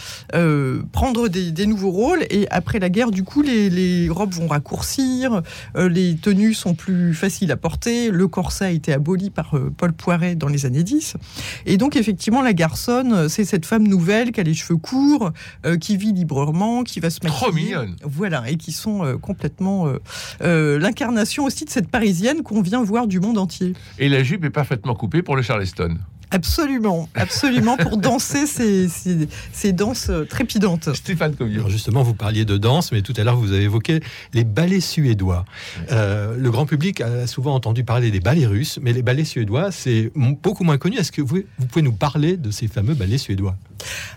prendre 0.92 1.28
des, 1.28 1.66
nouveaux 1.66 1.92
rôles. 1.92 2.26
Et 2.30 2.48
après 2.50 2.80
la 2.80 2.90
guerre, 2.90 3.12
du 3.12 3.24
coup, 3.24 3.42
les, 3.42 4.10
robes 4.10 4.34
vont 4.34 4.48
raccourcir, 4.48 5.42
les 5.76 6.16
tenues 6.16 6.54
sont 6.54 6.74
plus 6.74 7.14
faciles 7.14 7.52
à 7.52 7.58
porter, 7.58 8.12
le 8.12 8.28
corset 8.28 8.66
a 8.66 8.72
été 8.72 8.94
aboli 8.94 9.30
par 9.30 9.54
Paul 9.78 9.94
Poiret 9.94 10.36
dans 10.36 10.48
les 10.48 10.66
années 10.66 10.84
10. 10.84 11.16
Et 11.66 11.78
donc, 11.78 11.96
effectivement, 11.96 12.42
la 12.42 12.54
garçonne, 12.54 13.30
c'est 13.30 13.46
cette 13.46 13.66
femme 13.66 13.88
nouvelle 13.88 14.32
qui 14.32 14.40
a 14.40 14.44
les 14.44 14.54
cheveux 14.54 14.78
courts, 14.78 15.32
qui 15.80 15.98
vit 15.98 16.14
librement, 16.14 16.84
qui 16.84 17.00
va 17.00 17.10
se 17.10 17.20
mettre. 17.24 17.36
Trop 17.36 17.52
mignonne. 17.52 17.96
Voilà, 18.04 18.50
et 18.50 18.56
qui 18.56 18.72
sont 18.72 19.18
complètement 19.22 19.88
l'incarnation 20.42 21.46
aussi 21.46 21.66
de 21.66 21.70
cette 21.70 21.90
parisienne 21.90 22.44
qu'on 22.44 22.62
vient 22.62 22.84
voir 22.84 23.08
du 23.08 23.20
monde 23.20 23.38
entier. 23.38 23.74
Et 23.98 24.10
la 24.10 24.24
jupe 24.24 24.44
est 24.46 24.50
parfaitement 24.50 24.96
coupée 24.96 25.22
pour 25.22 25.36
le 25.36 25.42
Charleston. 25.42 25.98
Absolument, 26.32 27.10
absolument, 27.16 27.78
pour 27.78 27.98
danser 27.98 28.46
ces, 28.46 28.88
ces, 29.52 29.74
danses 29.74 30.12
trépidantes. 30.30 30.94
Stéphane 30.94 31.36
Covier. 31.36 31.62
justement, 31.70 32.04
vous 32.04 32.14
parliez 32.14 32.46
de 32.46 32.58
danse, 32.58 32.92
mais 32.92 33.02
tout 33.02 33.14
à 33.18 33.24
l'heure, 33.24 33.38
vous 33.38 33.52
avez 33.52 33.64
évoqué 33.64 34.00
les 34.34 34.44
ballets 34.44 34.80
suédois. 34.80 35.46
Euh, 35.92 36.36
le 36.38 36.52
grand 36.52 36.66
public 36.66 37.02
a 37.02 37.28
souvent 37.28 37.56
entendu 37.56 37.84
parler 37.84 38.12
des 38.12 38.20
ballets 38.20 38.46
russes, 38.46 38.80
mais 38.82 38.94
les 38.94 39.02
ballets 39.02 39.26
suédois, 39.26 39.72
c'est 39.72 40.12
beaucoup 40.16 40.64
moins 40.64 40.78
connu. 40.78 40.98
Est-ce 40.98 41.12
que 41.12 41.22
vous, 41.22 41.42
vous 41.58 41.66
pouvez 41.66 41.82
nous 41.82 41.94
parler 41.94 42.38
de 42.38 42.52
ces 42.52 42.68
fameux 42.68 42.94
ballets 42.94 43.18
suédois? 43.18 43.56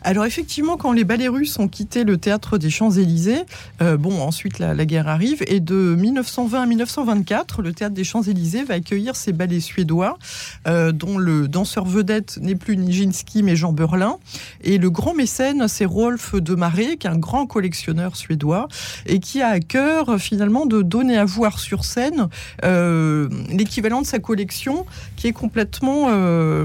Alors 0.03 0.25
effectivement, 0.25 0.77
quand 0.77 0.93
les 0.93 1.05
ballets 1.05 1.29
russes 1.29 1.59
ont 1.59 1.69
quitté 1.69 2.05
le 2.05 2.17
théâtre 2.19 2.59
des 2.59 2.71
Champs-Élysées, 2.71 3.43
euh, 3.81 3.97
bon, 3.97 4.21
ensuite 4.21 4.59
la, 4.59 4.75
guerre 4.85 5.09
arrive, 5.09 5.45
et 5.47 5.61
de 5.61 5.75
1920 5.75 6.63
à 6.63 6.67
1924, 6.67 7.63
le 7.63 7.73
théâtre 7.73 7.95
des 7.95 8.05
Champs-Élysées 8.05 8.65
va 8.65 8.75
accueillir 8.75 9.17
ces 9.17 9.33
ballets 9.33 9.61
suédois, 9.61 10.19
euh, 10.67 10.93
dont 10.93 11.19
le 11.19 11.49
danseur 11.49 11.85
vedette 12.03 12.39
n'est 12.41 12.55
plus 12.57 12.77
Nijinsky 12.77 13.43
mais 13.43 13.57
Jean 13.57 13.73
Berlin, 13.73 14.17
et 14.63 14.79
le 14.79 14.91
grand 14.91 15.15
mécène 15.15 15.69
c'est 15.69 15.85
Rolf 15.85 16.35
de 16.35 16.55
Maré, 16.55 16.97
qui 16.97 17.07
est 17.07 17.11
un 17.11 17.19
grand 17.19 17.47
collectionneur 17.47 18.17
suédois, 18.17 18.69
et 19.07 19.21
qui 19.21 19.41
a 19.41 19.49
à 19.49 19.61
cœur 19.61 20.19
finalement 20.19 20.67
de 20.67 20.83
donner 20.83 21.17
à 21.17 21.25
voir 21.25 21.59
sur 21.59 21.85
scène 21.85 22.29
euh, 22.65 23.29
l'équivalent 23.49 24.03
de 24.03 24.07
sa 24.07 24.19
collection, 24.19 24.85
qui 25.17 25.29
est 25.29 25.33
complètement 25.33 26.11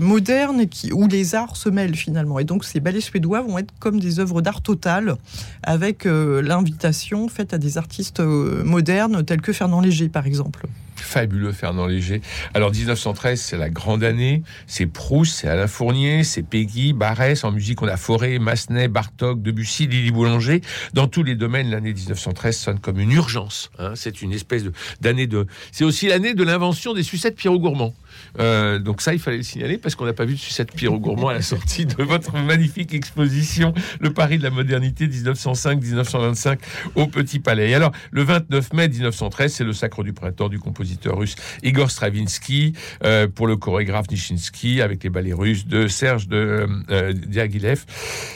moderne, 0.01 0.61
et 0.61 0.67
qui, 0.67 0.91
où 0.91 1.07
les 1.07 1.35
arts 1.35 1.57
se 1.57 1.69
mêlent 1.69 1.95
finalement. 1.95 2.39
Et 2.39 2.43
donc 2.43 2.63
c'est 2.65 2.79
ballets 2.79 3.01
suédois 3.01 3.41
vont 3.41 3.57
être 3.57 3.73
comme 3.79 3.99
des 3.99 4.19
œuvres 4.19 4.41
d'art 4.41 4.61
total, 4.61 5.15
avec 5.63 6.05
euh, 6.05 6.41
l'invitation 6.41 7.27
faite 7.27 7.53
à 7.53 7.57
des 7.57 7.77
artistes 7.77 8.19
euh, 8.19 8.63
modernes 8.63 9.23
tels 9.23 9.41
que 9.41 9.53
Fernand 9.53 9.81
Léger, 9.81 10.09
par 10.09 10.25
exemple 10.25 10.65
fabuleux 10.99 11.51
Fernand 11.51 11.85
Léger. 11.85 12.21
Alors 12.53 12.71
1913, 12.71 13.39
c'est 13.39 13.57
la 13.57 13.69
grande 13.69 14.03
année. 14.03 14.43
C'est 14.65 14.85
Proust, 14.85 15.35
c'est 15.35 15.47
Alain 15.47 15.67
Fournier, 15.67 16.23
c'est 16.23 16.43
Peggy, 16.43 16.93
Barès. 16.93 17.43
En 17.43 17.51
musique, 17.51 17.81
on 17.81 17.87
a 17.87 17.97
Forêt, 17.97 18.39
Massenet, 18.39 18.87
Bartok, 18.87 19.41
Debussy, 19.41 19.87
Lily 19.87 20.11
Boulanger. 20.11 20.61
Dans 20.93 21.07
tous 21.07 21.23
les 21.23 21.35
domaines, 21.35 21.69
l'année 21.69 21.93
1913 21.93 22.57
sonne 22.57 22.79
comme 22.79 22.99
une 22.99 23.11
urgence. 23.11 23.69
Hein. 23.79 23.93
C'est 23.95 24.21
une 24.21 24.33
espèce 24.33 24.63
d'année 25.01 25.27
de. 25.27 25.47
C'est 25.71 25.83
aussi 25.83 26.07
l'année 26.07 26.33
de 26.33 26.43
l'invention 26.43 26.93
des 26.93 27.03
sucettes 27.03 27.35
Pierrot 27.35 27.59
Gourmand. 27.59 27.93
Euh, 28.39 28.79
donc 28.79 29.01
ça, 29.01 29.13
il 29.13 29.19
fallait 29.19 29.37
le 29.37 29.43
signaler 29.43 29.77
parce 29.77 29.95
qu'on 29.95 30.05
n'a 30.05 30.13
pas 30.13 30.25
vu 30.25 30.35
de 30.35 30.39
sucette 30.39 30.71
Pierrot 30.73 30.99
Gourmand 30.99 31.29
à 31.29 31.33
la 31.33 31.41
sortie 31.41 31.85
de 31.85 32.03
votre 32.03 32.37
magnifique 32.37 32.93
exposition 32.93 33.73
Le 33.99 34.11
Paris 34.11 34.37
de 34.37 34.43
la 34.43 34.49
modernité 34.49 35.07
1905-1925 35.07 36.59
au 36.95 37.07
Petit 37.07 37.39
Palais. 37.39 37.73
Alors, 37.73 37.91
le 38.11 38.23
29 38.23 38.73
mai 38.73 38.89
1913, 38.89 39.53
c'est 39.53 39.63
le 39.63 39.73
sacre 39.73 40.03
du 40.03 40.13
printemps 40.13 40.49
du 40.49 40.59
compositeur 40.59 41.17
russe 41.17 41.35
Igor 41.63 41.91
Stravinsky 41.91 42.73
euh, 43.03 43.27
pour 43.27 43.47
le 43.47 43.57
chorégraphe 43.57 44.09
Nishinsky 44.09 44.81
avec 44.81 45.03
les 45.03 45.09
ballets 45.09 45.33
russes 45.33 45.67
de 45.67 45.87
Serge 45.87 46.27
de 46.27 46.67
euh, 46.89 47.13
Diaghilev. 47.13 47.85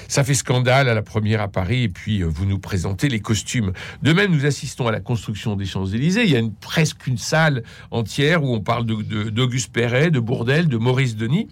Ça 0.07 0.23
fait 0.23 0.33
scandale 0.33 0.89
à 0.89 0.93
la 0.93 1.01
première 1.01 1.41
à 1.41 1.47
Paris 1.47 1.83
et 1.83 1.89
puis 1.89 2.23
vous 2.23 2.45
nous 2.45 2.59
présentez 2.59 3.09
les 3.09 3.19
costumes. 3.19 3.71
De 4.01 4.13
même, 4.13 4.31
nous 4.31 4.45
assistons 4.45 4.87
à 4.87 4.91
la 4.91 4.99
construction 4.99 5.55
des 5.55 5.65
Champs-Élysées. 5.65 6.23
Il 6.23 6.31
y 6.31 6.37
a 6.37 6.41
presque 6.59 7.07
une 7.07 7.17
salle 7.17 7.63
entière 7.91 8.43
où 8.43 8.53
on 8.53 8.61
parle 8.61 8.85
d'Auguste 8.85 9.70
Perret, 9.71 10.11
de 10.11 10.19
Bourdel, 10.19 10.67
de 10.67 10.77
Maurice 10.77 11.15
Denis. 11.15 11.47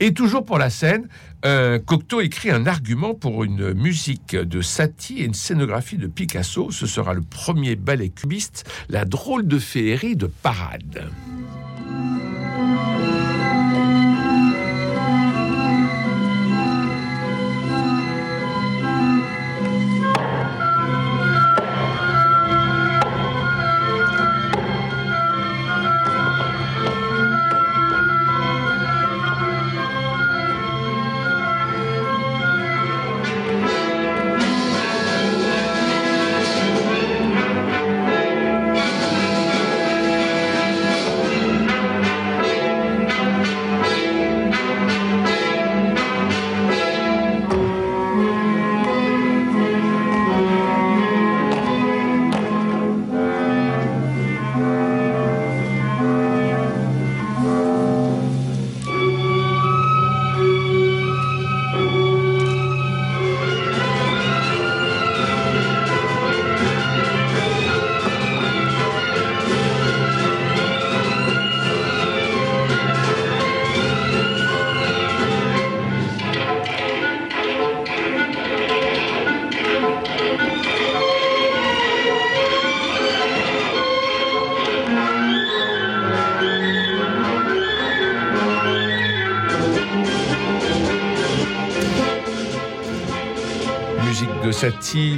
Et 0.00 0.12
toujours 0.12 0.44
pour 0.44 0.58
la 0.58 0.70
scène, 0.70 1.08
euh, 1.44 1.78
Cocteau 1.78 2.20
écrit 2.20 2.50
un 2.50 2.66
argument 2.66 3.14
pour 3.14 3.44
une 3.44 3.72
musique 3.72 4.34
de 4.34 4.60
Satie 4.62 5.20
et 5.20 5.24
une 5.24 5.34
scénographie 5.34 5.96
de 5.96 6.06
Picasso. 6.06 6.70
Ce 6.70 6.86
sera 6.86 7.14
le 7.14 7.22
premier 7.22 7.76
ballet 7.76 8.08
cubiste, 8.08 8.64
la 8.88 9.04
drôle 9.04 9.46
de 9.46 9.58
féerie 9.58 10.16
de 10.16 10.26
parade. 10.26 11.10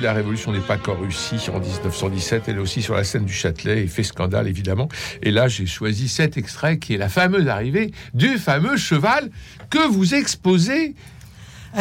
La 0.02 0.12
révolution 0.12 0.52
n'est 0.52 0.61
pas 0.61 0.75
encore 0.75 1.00
réussie 1.00 1.49
en 1.49 1.59
1917, 1.59 2.45
elle 2.49 2.57
est 2.57 2.59
aussi 2.59 2.83
sur 2.83 2.95
la 2.95 3.02
scène 3.02 3.25
du 3.25 3.33
Châtelet 3.33 3.83
et 3.83 3.87
fait 3.87 4.02
scandale 4.02 4.47
évidemment. 4.47 4.88
Et 5.23 5.31
là, 5.31 5.49
j'ai 5.49 5.64
choisi 5.64 6.09
cet 6.09 6.37
extrait 6.37 6.78
qui 6.78 6.95
est 6.95 6.99
la 6.99 7.09
fameuse 7.09 7.49
arrivée 7.49 7.93
du 8.12 8.37
fameux 8.37 8.76
cheval 8.76 9.31
que 9.71 9.88
vous 9.88 10.14
exposez 10.14 10.95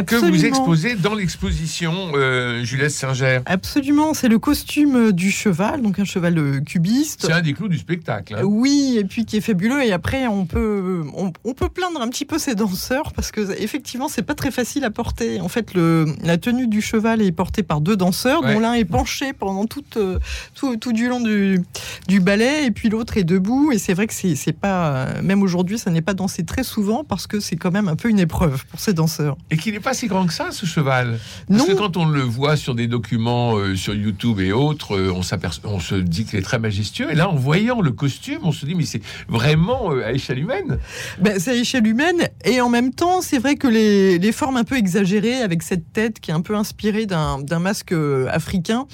que 0.06 0.16
vous 0.16 0.46
exposez 0.46 0.96
dans 0.96 1.16
l'exposition 1.16 2.12
euh, 2.16 2.64
Juliette 2.64 2.92
Singer. 2.92 3.40
Absolument, 3.46 4.14
c'est 4.14 4.28
le 4.28 4.40
costume 4.40 5.12
du 5.12 5.32
cheval, 5.32 5.82
donc 5.82 6.00
un 6.00 6.06
cheval 6.06 6.38
euh, 6.38 6.60
cubiste. 6.60 7.26
C'est 7.26 7.34
un 7.34 7.42
des 7.42 7.54
clous 7.54 7.68
du 7.68 7.78
spectacle. 7.78 8.36
Hein. 8.36 8.44
Oui, 8.44 8.98
et 9.00 9.04
puis 9.04 9.26
qui 9.26 9.38
est 9.38 9.42
fabuleux. 9.42 9.84
Et 9.84 9.92
après, 9.92 10.28
on 10.28 10.46
peut, 10.46 11.04
on, 11.16 11.54
peut 11.54 11.70
plaindre 11.70 12.02
un 12.02 12.10
petit 12.10 12.26
peu 12.26 12.38
ces 12.38 12.56
danseurs 12.56 13.14
parce 13.14 13.32
que 13.32 13.42
effectivement, 13.62 14.08
c'est 14.08 14.22
pas 14.22 14.36
très 14.36 14.52
facile 14.52 14.84
à 14.84 14.92
porter. 14.92 15.42
En 15.42 15.48
fait, 15.48 15.74
le, 15.74 16.06
la 16.24 16.38
tenue 16.38 16.68
du 16.68 16.82
cheval 16.82 17.22
est 17.22 17.32
portée 17.32 17.64
par 17.64 17.82
deux 17.82 17.96
danseurs, 17.96 18.42
dont 18.42 18.60
l'un 18.60 18.74
est 18.74 18.86
penché 18.86 19.34
pendant 19.34 19.66
tout, 19.66 19.84
euh, 19.98 20.20
tout, 20.56 20.78
tout, 20.78 20.94
du 20.94 21.08
long 21.08 21.20
du, 21.20 21.62
du 22.08 22.20
ballet, 22.20 22.66
et 22.66 22.72
puis 22.72 22.90
l'autre 22.90 23.18
est 23.18 23.24
debout. 23.24 23.72
Et 23.72 23.78
c'est 23.78 23.94
vrai 23.94 24.08
que 24.08 24.14
c'est 24.14 24.52
pas, 24.54 25.22
même 25.22 25.42
aujourd'hui, 25.42 25.78
ça 25.78 25.92
n'est 25.92 26.02
pas 26.02 26.14
dansé 26.14 26.44
très 26.44 26.64
souvent 26.64 27.04
parce 27.04 27.28
que 27.28 27.40
c'est 27.40 27.56
quand 27.56 27.72
même 27.72 27.88
un 27.88 27.96
peu 27.96 28.10
une 28.10 28.20
épreuve 28.20 28.66
pour 28.66 28.80
ces 28.80 28.94
danseurs. 28.94 29.38
Et 29.52 29.58
qu'il 29.58 29.77
n'est 29.78 29.84
pas 29.84 29.94
si 29.94 30.08
grand 30.08 30.26
que 30.26 30.34
ça, 30.34 30.52
ce 30.52 30.66
cheval. 30.66 31.20
Parce 31.50 31.66
que 31.66 31.74
quand 31.74 31.98
on 31.98 32.06
le 32.06 32.22
voit 32.22 32.58
sur 32.58 32.76
des 32.76 32.88
documents 32.88 33.56
euh, 33.58 33.76
sur 33.76 33.94
YouTube 33.94 34.40
et 34.40 34.52
autres, 34.52 34.98
euh, 34.98 35.14
on, 35.14 35.22
on 35.66 35.80
se 35.80 35.96
dit 35.96 36.26
qu'il 36.26 36.40
est 36.40 36.42
très 36.42 36.60
majestueux. 36.60 37.12
Et 37.12 37.16
là, 37.16 37.30
en 37.30 37.36
voyant 37.36 37.82
le 37.82 37.92
costume, 37.92 38.40
on 38.44 38.52
se 38.52 38.66
dit, 38.66 38.76
mais 38.76 38.86
c'est 38.86 39.02
vraiment 39.28 39.94
euh, 39.94 40.06
à 40.06 40.12
échelle 40.12 40.40
humaine. 40.40 40.80
Ben, 41.20 41.40
c'est 41.40 41.52
à 41.52 41.56
échelle 41.56 41.86
humaine. 41.86 42.28
Et 42.44 42.60
en 42.60 42.70
même 42.70 42.92
temps, 42.92 43.22
c'est 43.22 43.38
vrai 43.38 43.56
que 43.56 43.68
les, 43.68 44.18
les, 44.18 44.32
formes 44.32 44.58
un 44.58 44.64
peu 44.64 44.78
exagérées, 44.78 45.42
avec 45.42 45.62
cette 45.62 45.94
tête 45.94 46.20
qui 46.20 46.32
est 46.32 46.34
un 46.34 46.42
peu 46.42 46.56
inspirée 46.56 47.06
d'un 47.06 47.60
masque 47.60 47.94
africain, 48.30 48.86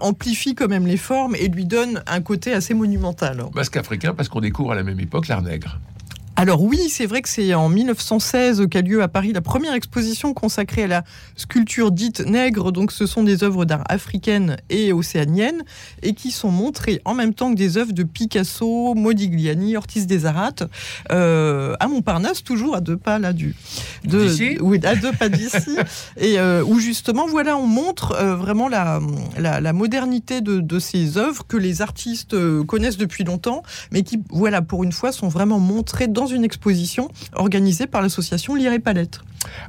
amplifient 0.00 0.54
quand 0.54 0.68
même 0.68 0.86
les 0.86 0.96
formes 0.96 1.34
et 1.36 1.48
lui 1.48 1.64
donnent 1.64 2.02
un 2.06 2.20
côté 2.20 2.52
assez 2.52 2.74
monumental. 2.74 3.44
Masque 3.54 3.76
africain, 3.76 4.14
parce 4.14 4.28
qu'on 4.28 4.40
découvre 4.40 4.72
à 4.72 4.74
la 4.74 4.82
même 4.82 5.00
époque 5.00 5.28
l'art 5.28 5.42
nègre. 5.42 5.78
Alors 6.34 6.62
oui, 6.62 6.88
c'est 6.88 7.04
vrai 7.04 7.20
que 7.20 7.28
c'est 7.28 7.52
en 7.52 7.68
1916 7.68 8.66
qu'a 8.70 8.80
lieu 8.80 9.02
à 9.02 9.08
Paris 9.08 9.32
la 9.32 9.42
première 9.42 9.74
exposition 9.74 10.32
consacrée 10.32 10.84
à 10.84 10.86
la 10.86 11.04
sculpture 11.36 11.92
dite 11.92 12.20
nègre. 12.20 12.72
Donc 12.72 12.90
ce 12.90 13.04
sont 13.06 13.22
des 13.22 13.44
œuvres 13.44 13.66
d'art 13.66 13.84
africaines 13.88 14.56
et 14.70 14.94
océaniennes 14.94 15.62
et 16.02 16.14
qui 16.14 16.30
sont 16.30 16.50
montrées 16.50 17.02
en 17.04 17.14
même 17.14 17.34
temps 17.34 17.52
que 17.52 17.58
des 17.58 17.76
œuvres 17.76 17.92
de 17.92 18.02
Picasso, 18.02 18.94
Modigliani, 18.94 19.76
Ortiz 19.76 20.06
des 20.06 20.24
Arates 20.24 20.64
euh, 21.12 21.76
à 21.80 21.86
Montparnasse, 21.86 22.42
toujours 22.42 22.74
à 22.76 22.80
deux 22.80 22.96
pas 22.96 23.18
là 23.18 23.34
du 23.34 23.54
de, 24.04 24.62
oui, 24.62 24.80
à 24.84 24.96
deux 24.96 25.12
pas 25.12 25.28
d'ici 25.28 25.76
et 26.16 26.38
euh, 26.38 26.64
où 26.64 26.78
justement 26.80 27.26
voilà 27.26 27.58
on 27.58 27.66
montre 27.66 28.12
euh, 28.12 28.36
vraiment 28.36 28.68
la, 28.68 29.00
la, 29.38 29.72
modernité 29.74 30.40
de, 30.40 30.60
de, 30.60 30.78
ces 30.78 31.18
œuvres 31.18 31.46
que 31.46 31.58
les 31.58 31.82
artistes 31.82 32.34
connaissent 32.64 32.96
depuis 32.96 33.24
longtemps, 33.24 33.62
mais 33.90 34.02
qui 34.02 34.18
voilà 34.30 34.62
pour 34.62 34.82
une 34.82 34.92
fois 34.92 35.12
sont 35.12 35.28
vraiment 35.28 35.60
montrées 35.60 36.08
dans 36.08 36.21
une 36.26 36.44
exposition 36.44 37.08
organisée 37.32 37.86
par 37.86 38.02
l'association 38.02 38.54
Lire 38.54 38.72
et 38.72 38.78
Palette. 38.78 39.20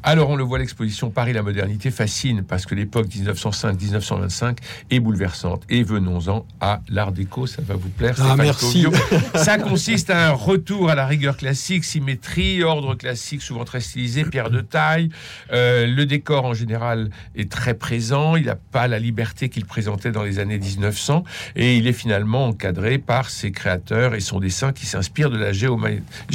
Alors 0.03 0.29
on 0.29 0.35
le 0.35 0.43
voit, 0.43 0.59
l'exposition 0.59 1.09
Paris 1.09 1.33
la 1.33 1.41
modernité 1.41 1.91
fascine 1.91 2.43
parce 2.43 2.65
que 2.65 2.75
l'époque 2.75 3.07
1905-1925 3.07 4.57
est 4.91 4.99
bouleversante. 4.99 5.63
Et 5.69 5.83
venons-en 5.83 6.45
à 6.61 6.81
l'art 6.89 7.11
déco, 7.11 7.47
ça 7.47 7.61
va 7.61 7.75
vous 7.75 7.89
plaire. 7.89 8.15
Ah 8.19 8.35
merci. 8.37 8.85
ça 9.35 9.57
consiste 9.57 10.09
à 10.09 10.29
un 10.29 10.33
retour 10.33 10.89
à 10.89 10.95
la 10.95 11.05
rigueur 11.05 11.37
classique, 11.37 11.83
symétrie, 11.83 12.63
ordre 12.63 12.95
classique, 12.95 13.41
souvent 13.41 13.65
très 13.65 13.79
stylisé, 13.79 14.25
pierre 14.25 14.49
de 14.49 14.61
taille. 14.61 15.09
Euh, 15.51 15.87
le 15.87 16.05
décor 16.05 16.45
en 16.45 16.53
général 16.53 17.09
est 17.35 17.51
très 17.51 17.73
présent. 17.73 18.35
Il 18.35 18.45
n'a 18.45 18.55
pas 18.55 18.87
la 18.87 18.99
liberté 18.99 19.49
qu'il 19.49 19.65
présentait 19.65 20.11
dans 20.11 20.23
les 20.23 20.39
années 20.39 20.59
1900 20.59 21.23
et 21.55 21.77
il 21.77 21.87
est 21.87 21.93
finalement 21.93 22.47
encadré 22.47 22.97
par 22.97 23.29
ses 23.29 23.51
créateurs 23.51 24.15
et 24.15 24.19
son 24.19 24.39
dessin 24.39 24.71
qui 24.71 24.85
s'inspire 24.85 25.29
de 25.29 25.37
la 25.37 25.53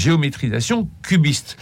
géométrisation 0.08 0.88
cubiste. 1.02 1.58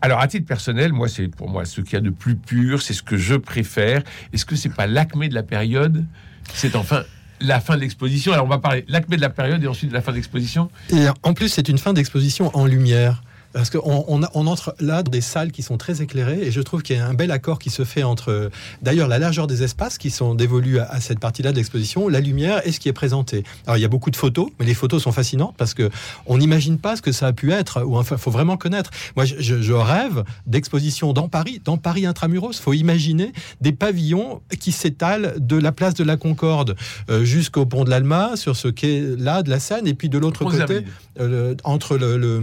Alors, 0.00 0.20
à 0.20 0.26
titre 0.26 0.46
personnel, 0.46 0.92
moi, 0.92 1.08
c'est 1.08 1.28
pour 1.28 1.48
moi 1.48 1.64
ce 1.64 1.80
qu'il 1.80 1.94
y 1.94 1.96
a 1.96 2.00
de 2.00 2.10
plus 2.10 2.34
pur, 2.34 2.82
c'est 2.82 2.92
ce 2.92 3.04
que 3.04 3.16
je 3.16 3.36
préfère. 3.36 4.02
Est-ce 4.32 4.44
que 4.44 4.56
c'est 4.56 4.74
pas 4.74 4.88
l'acmé 4.88 5.28
de 5.28 5.34
la 5.34 5.44
période? 5.44 6.04
C'est 6.52 6.74
enfin 6.74 7.04
la 7.40 7.60
fin 7.60 7.76
de 7.76 7.80
l'exposition. 7.80 8.32
Alors, 8.32 8.46
on 8.46 8.48
va 8.48 8.58
parler 8.58 8.84
l'acmé 8.88 9.16
de 9.16 9.20
la 9.22 9.30
période 9.30 9.62
et 9.62 9.68
ensuite 9.68 9.90
de 9.90 9.94
la 9.94 10.02
fin 10.02 10.10
de 10.10 10.16
l'exposition. 10.16 10.70
Et 10.90 11.06
en 11.22 11.34
plus, 11.34 11.50
c'est 11.50 11.68
une 11.68 11.78
fin 11.78 11.92
d'exposition 11.92 12.50
en 12.56 12.66
lumière. 12.66 13.22
Parce 13.52 13.70
qu'on 13.70 14.04
on, 14.08 14.20
on, 14.34 14.46
entre 14.46 14.74
là 14.80 15.02
dans 15.02 15.10
des 15.10 15.20
salles 15.20 15.52
qui 15.52 15.62
sont 15.62 15.76
très 15.76 16.02
éclairées 16.02 16.40
et 16.42 16.50
je 16.50 16.60
trouve 16.60 16.82
qu'il 16.82 16.96
y 16.96 16.98
a 16.98 17.06
un 17.06 17.14
bel 17.14 17.30
accord 17.30 17.58
qui 17.58 17.70
se 17.70 17.84
fait 17.84 18.02
entre, 18.02 18.50
d'ailleurs, 18.82 19.08
la 19.08 19.18
largeur 19.18 19.46
des 19.46 19.62
espaces 19.62 19.98
qui 19.98 20.10
sont 20.10 20.34
dévolus 20.34 20.78
à, 20.78 21.00
cette 21.00 21.18
partie-là 21.20 21.52
de 21.52 21.56
l'exposition, 21.56 22.08
la 22.08 22.20
lumière 22.20 22.66
et 22.66 22.72
ce 22.72 22.80
qui 22.80 22.88
est 22.88 22.92
présenté. 22.92 23.44
Alors, 23.66 23.76
il 23.76 23.80
y 23.80 23.84
a 23.84 23.88
beaucoup 23.88 24.10
de 24.10 24.16
photos, 24.16 24.48
mais 24.58 24.66
les 24.66 24.74
photos 24.74 25.02
sont 25.02 25.12
fascinantes 25.12 25.54
parce 25.56 25.74
que 25.74 25.90
on 26.26 26.38
n'imagine 26.38 26.78
pas 26.78 26.96
ce 26.96 27.02
que 27.02 27.12
ça 27.12 27.26
a 27.26 27.32
pu 27.32 27.52
être, 27.52 27.82
ou 27.84 27.96
enfin, 27.96 28.16
faut 28.16 28.30
vraiment 28.30 28.56
connaître. 28.56 28.90
Moi, 29.16 29.24
je, 29.24 29.60
je 29.60 29.72
rêve 29.72 30.24
d'exposition 30.46 31.12
dans 31.12 31.28
Paris, 31.28 31.60
dans 31.64 31.76
Paris 31.76 32.06
intramuros. 32.06 32.58
Faut 32.60 32.72
imaginer 32.72 33.32
des 33.60 33.72
pavillons 33.72 34.40
qui 34.60 34.72
s'étalent 34.72 35.34
de 35.38 35.56
la 35.56 35.72
place 35.72 35.94
de 35.94 36.04
la 36.04 36.16
Concorde 36.16 36.76
euh, 37.10 37.24
jusqu'au 37.24 37.66
pont 37.66 37.84
de 37.84 37.90
l'Alma, 37.90 38.36
sur 38.36 38.56
ce 38.56 38.68
quai-là 38.68 39.42
de 39.42 39.50
la 39.50 39.60
Seine, 39.60 39.86
et 39.86 39.94
puis 39.94 40.08
de 40.08 40.18
l'autre 40.18 40.44
côté, 40.44 40.84
euh, 41.20 41.54
entre 41.64 41.96
le, 41.96 42.16
le, 42.16 42.40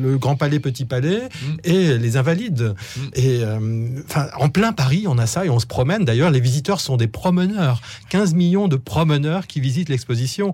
le 0.00 0.18
Grand 0.18 0.36
Palais 0.36 0.51
les 0.52 0.60
petits 0.60 0.84
palais 0.84 1.28
mm. 1.28 1.46
et 1.64 1.98
les 1.98 2.16
invalides. 2.16 2.74
Mm. 2.96 3.00
Et 3.14 3.40
euh, 3.42 4.02
enfin, 4.04 4.28
en 4.38 4.48
plein 4.48 4.72
Paris, 4.72 5.04
on 5.08 5.18
a 5.18 5.26
ça 5.26 5.44
et 5.44 5.50
on 5.50 5.58
se 5.58 5.66
promène. 5.66 6.04
D'ailleurs, 6.04 6.30
les 6.30 6.40
visiteurs 6.40 6.80
sont 6.80 6.96
des 6.96 7.08
promeneurs. 7.08 7.80
15 8.10 8.34
millions 8.34 8.68
de 8.68 8.76
promeneurs 8.76 9.46
qui 9.46 9.60
visitent 9.60 9.88
l'exposition. 9.88 10.52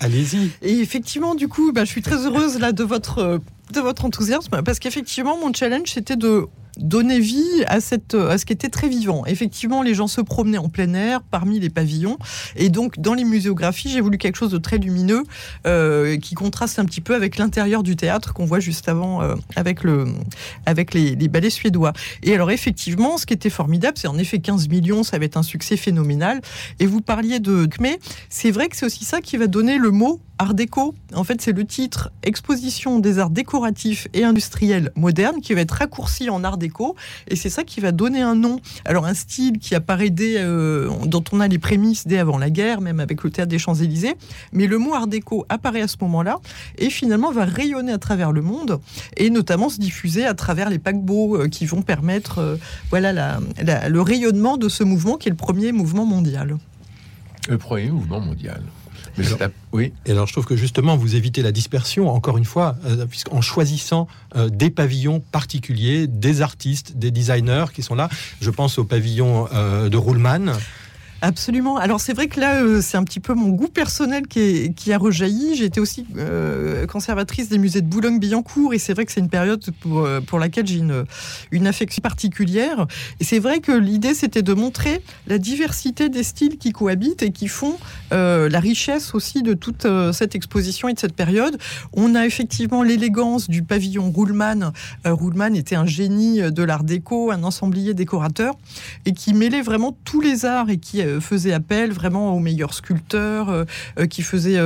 Allez-y. 0.00 0.50
Et 0.62 0.80
effectivement, 0.80 1.34
du 1.34 1.48
coup, 1.48 1.72
bah, 1.72 1.84
je 1.84 1.90
suis 1.90 2.02
très 2.02 2.26
heureuse 2.26 2.58
là 2.58 2.72
de 2.72 2.84
votre 2.84 3.40
de 3.74 3.80
votre 3.80 4.04
enthousiasme 4.04 4.62
parce 4.62 4.78
qu'effectivement, 4.78 5.38
mon 5.38 5.52
challenge 5.52 5.90
c'était 5.92 6.16
de 6.16 6.46
donner 6.78 7.20
vie 7.20 7.64
à, 7.66 7.80
cette, 7.80 8.14
à 8.14 8.38
ce 8.38 8.44
qui 8.44 8.52
était 8.52 8.68
très 8.68 8.88
vivant. 8.88 9.24
Effectivement, 9.26 9.82
les 9.82 9.94
gens 9.94 10.06
se 10.06 10.20
promenaient 10.20 10.58
en 10.58 10.68
plein 10.68 10.92
air 10.94 11.22
parmi 11.22 11.60
les 11.60 11.70
pavillons. 11.70 12.18
Et 12.56 12.68
donc, 12.68 12.98
dans 12.98 13.14
les 13.14 13.24
muséographies, 13.24 13.90
j'ai 13.90 14.00
voulu 14.00 14.18
quelque 14.18 14.36
chose 14.36 14.50
de 14.50 14.58
très 14.58 14.78
lumineux 14.78 15.22
euh, 15.66 16.16
qui 16.18 16.34
contraste 16.34 16.78
un 16.78 16.84
petit 16.84 17.00
peu 17.00 17.14
avec 17.14 17.38
l'intérieur 17.38 17.82
du 17.82 17.96
théâtre 17.96 18.32
qu'on 18.32 18.44
voit 18.44 18.60
juste 18.60 18.88
avant 18.88 19.22
euh, 19.22 19.34
avec, 19.56 19.82
le, 19.82 20.06
avec 20.66 20.94
les, 20.94 21.14
les, 21.14 21.28
ballets 21.28 21.50
suédois. 21.50 21.92
Et 22.22 22.34
alors, 22.34 22.50
effectivement, 22.50 23.18
ce 23.18 23.26
qui 23.26 23.34
était 23.34 23.50
formidable, 23.50 23.96
c'est 23.96 24.08
en 24.08 24.18
effet 24.18 24.38
15 24.38 24.68
millions, 24.68 25.02
ça 25.02 25.18
va 25.18 25.24
être 25.24 25.36
un 25.36 25.42
succès 25.42 25.76
phénoménal. 25.76 26.40
Et 26.80 26.86
vous 26.86 27.00
parliez 27.00 27.40
de... 27.40 27.68
Mais 27.80 27.98
c'est 28.28 28.50
vrai 28.50 28.68
que 28.68 28.76
c'est 28.76 28.86
aussi 28.86 29.04
ça 29.04 29.20
qui 29.20 29.36
va 29.36 29.46
donner 29.46 29.78
le 29.78 29.90
mot 29.90 30.20
Art 30.38 30.54
déco, 30.54 30.96
en 31.14 31.22
fait, 31.22 31.40
c'est 31.40 31.52
le 31.52 31.64
titre 31.64 32.10
Exposition 32.24 32.98
des 32.98 33.20
arts 33.20 33.30
décoratifs 33.30 34.08
et 34.14 34.24
industriels 34.24 34.90
modernes 34.96 35.40
qui 35.40 35.54
va 35.54 35.60
être 35.60 35.70
raccourci 35.70 36.28
en 36.28 36.42
art 36.42 36.58
déco 36.58 36.96
et 37.28 37.36
c'est 37.36 37.50
ça 37.50 37.62
qui 37.62 37.78
va 37.78 37.92
donner 37.92 38.20
un 38.20 38.34
nom. 38.34 38.58
Alors 38.84 39.06
un 39.06 39.14
style 39.14 39.60
qui 39.60 39.76
apparaît 39.76 40.10
dès, 40.10 40.38
euh, 40.38 40.90
dont 41.06 41.22
on 41.30 41.38
a 41.38 41.46
les 41.46 41.60
prémices 41.60 42.08
dès 42.08 42.18
avant 42.18 42.36
la 42.36 42.50
guerre, 42.50 42.80
même 42.80 42.98
avec 42.98 43.22
le 43.22 43.30
théâtre 43.30 43.50
des 43.50 43.60
Champs-Élysées, 43.60 44.14
mais 44.52 44.66
le 44.66 44.78
mot 44.78 44.94
art 44.94 45.06
déco 45.06 45.46
apparaît 45.48 45.82
à 45.82 45.88
ce 45.88 45.98
moment-là 46.00 46.40
et 46.78 46.90
finalement 46.90 47.30
va 47.30 47.44
rayonner 47.44 47.92
à 47.92 47.98
travers 47.98 48.32
le 48.32 48.42
monde 48.42 48.80
et 49.16 49.30
notamment 49.30 49.68
se 49.68 49.78
diffuser 49.78 50.26
à 50.26 50.34
travers 50.34 50.68
les 50.68 50.80
paquebots 50.80 51.36
euh, 51.36 51.48
qui 51.48 51.64
vont 51.64 51.82
permettre 51.82 52.38
euh, 52.38 52.56
voilà 52.90 53.38
le 53.62 54.00
rayonnement 54.00 54.56
de 54.56 54.68
ce 54.68 54.82
mouvement 54.82 55.16
qui 55.16 55.28
est 55.28 55.30
le 55.30 55.36
premier 55.36 55.70
mouvement 55.70 56.06
mondial. 56.06 56.56
Le 57.48 57.58
premier 57.58 57.90
mouvement 57.90 58.20
mondial. 58.20 58.62
Oui. 59.72 59.92
Et 60.06 60.12
alors, 60.12 60.26
je 60.26 60.32
trouve 60.32 60.44
que 60.44 60.56
justement, 60.56 60.96
vous 60.96 61.16
évitez 61.16 61.42
la 61.42 61.52
dispersion, 61.52 62.08
encore 62.08 62.38
une 62.38 62.44
fois, 62.44 62.76
euh, 62.84 63.06
puisqu'en 63.06 63.40
choisissant 63.40 64.08
euh, 64.36 64.48
des 64.48 64.70
pavillons 64.70 65.20
particuliers, 65.20 66.06
des 66.06 66.42
artistes, 66.42 66.96
des 66.96 67.10
designers 67.10 67.66
qui 67.72 67.82
sont 67.82 67.94
là. 67.94 68.08
Je 68.40 68.50
pense 68.50 68.78
au 68.78 68.84
pavillon 68.84 69.48
euh, 69.52 69.88
de 69.88 69.96
Ruhlmann. 69.96 70.54
Absolument. 71.24 71.78
Alors 71.78 72.02
c'est 72.02 72.12
vrai 72.12 72.26
que 72.26 72.38
là, 72.38 72.62
euh, 72.62 72.82
c'est 72.82 72.98
un 72.98 73.04
petit 73.04 73.18
peu 73.18 73.32
mon 73.32 73.48
goût 73.48 73.68
personnel 73.68 74.26
qui, 74.26 74.92
a 74.92 74.98
rejailli. 74.98 75.56
J'ai 75.56 75.64
été 75.64 75.80
aussi 75.80 76.04
euh, 76.18 76.86
conservatrice 76.86 77.48
des 77.48 77.56
musées 77.56 77.80
de 77.80 77.86
Boulogne-Billancourt 77.86 78.74
et 78.74 78.78
c'est 78.78 78.92
vrai 78.92 79.06
que 79.06 79.12
c'est 79.12 79.20
une 79.20 79.30
période 79.30 79.64
pour, 79.80 80.04
euh, 80.04 80.20
laquelle 80.38 80.66
j'ai 80.66 80.82
une, 81.50 81.66
affection 81.66 82.02
particulière. 82.02 82.86
Et 83.20 83.24
c'est 83.24 83.38
vrai 83.38 83.60
que 83.60 83.72
l'idée, 83.72 84.12
c'était 84.12 84.42
de 84.42 84.52
montrer 84.52 85.02
la 85.26 85.38
diversité 85.38 86.10
des 86.10 86.22
styles 86.22 86.58
qui 86.58 86.72
cohabitent 86.72 87.22
et 87.22 87.30
qui 87.30 87.48
font 87.48 87.78
la 88.10 88.60
richesse 88.60 89.14
aussi 89.14 89.42
de 89.42 89.54
toute 89.54 89.86
cette 90.12 90.34
exposition 90.34 90.88
et 90.88 90.92
de 90.92 90.98
cette 90.98 91.14
période. 91.14 91.58
On 91.94 92.14
a 92.14 92.26
effectivement 92.26 92.82
l'élégance 92.82 93.48
du 93.48 93.62
pavillon 93.62 94.12
Ruhlmann. 94.14 94.72
Ruhlmann 95.04 95.56
était 95.56 95.76
un 95.76 95.86
génie 95.86 96.42
de 96.52 96.62
l'art 96.62 96.84
déco, 96.84 97.30
un 97.30 97.44
ensemblier 97.44 97.94
décorateur 97.94 98.54
et 99.06 99.12
qui 99.12 99.32
mêlait 99.32 99.62
vraiment 99.62 99.96
tous 100.04 100.20
les 100.20 100.44
arts 100.44 100.68
et 100.68 100.76
qui 100.76 101.00
faisait 101.20 101.52
appel 101.52 101.92
vraiment 101.92 102.34
aux 102.34 102.38
meilleurs 102.38 102.74
sculpteurs, 102.74 103.48
euh, 103.48 103.64
euh, 103.98 104.06
qui 104.06 104.22
faisait 104.22 104.58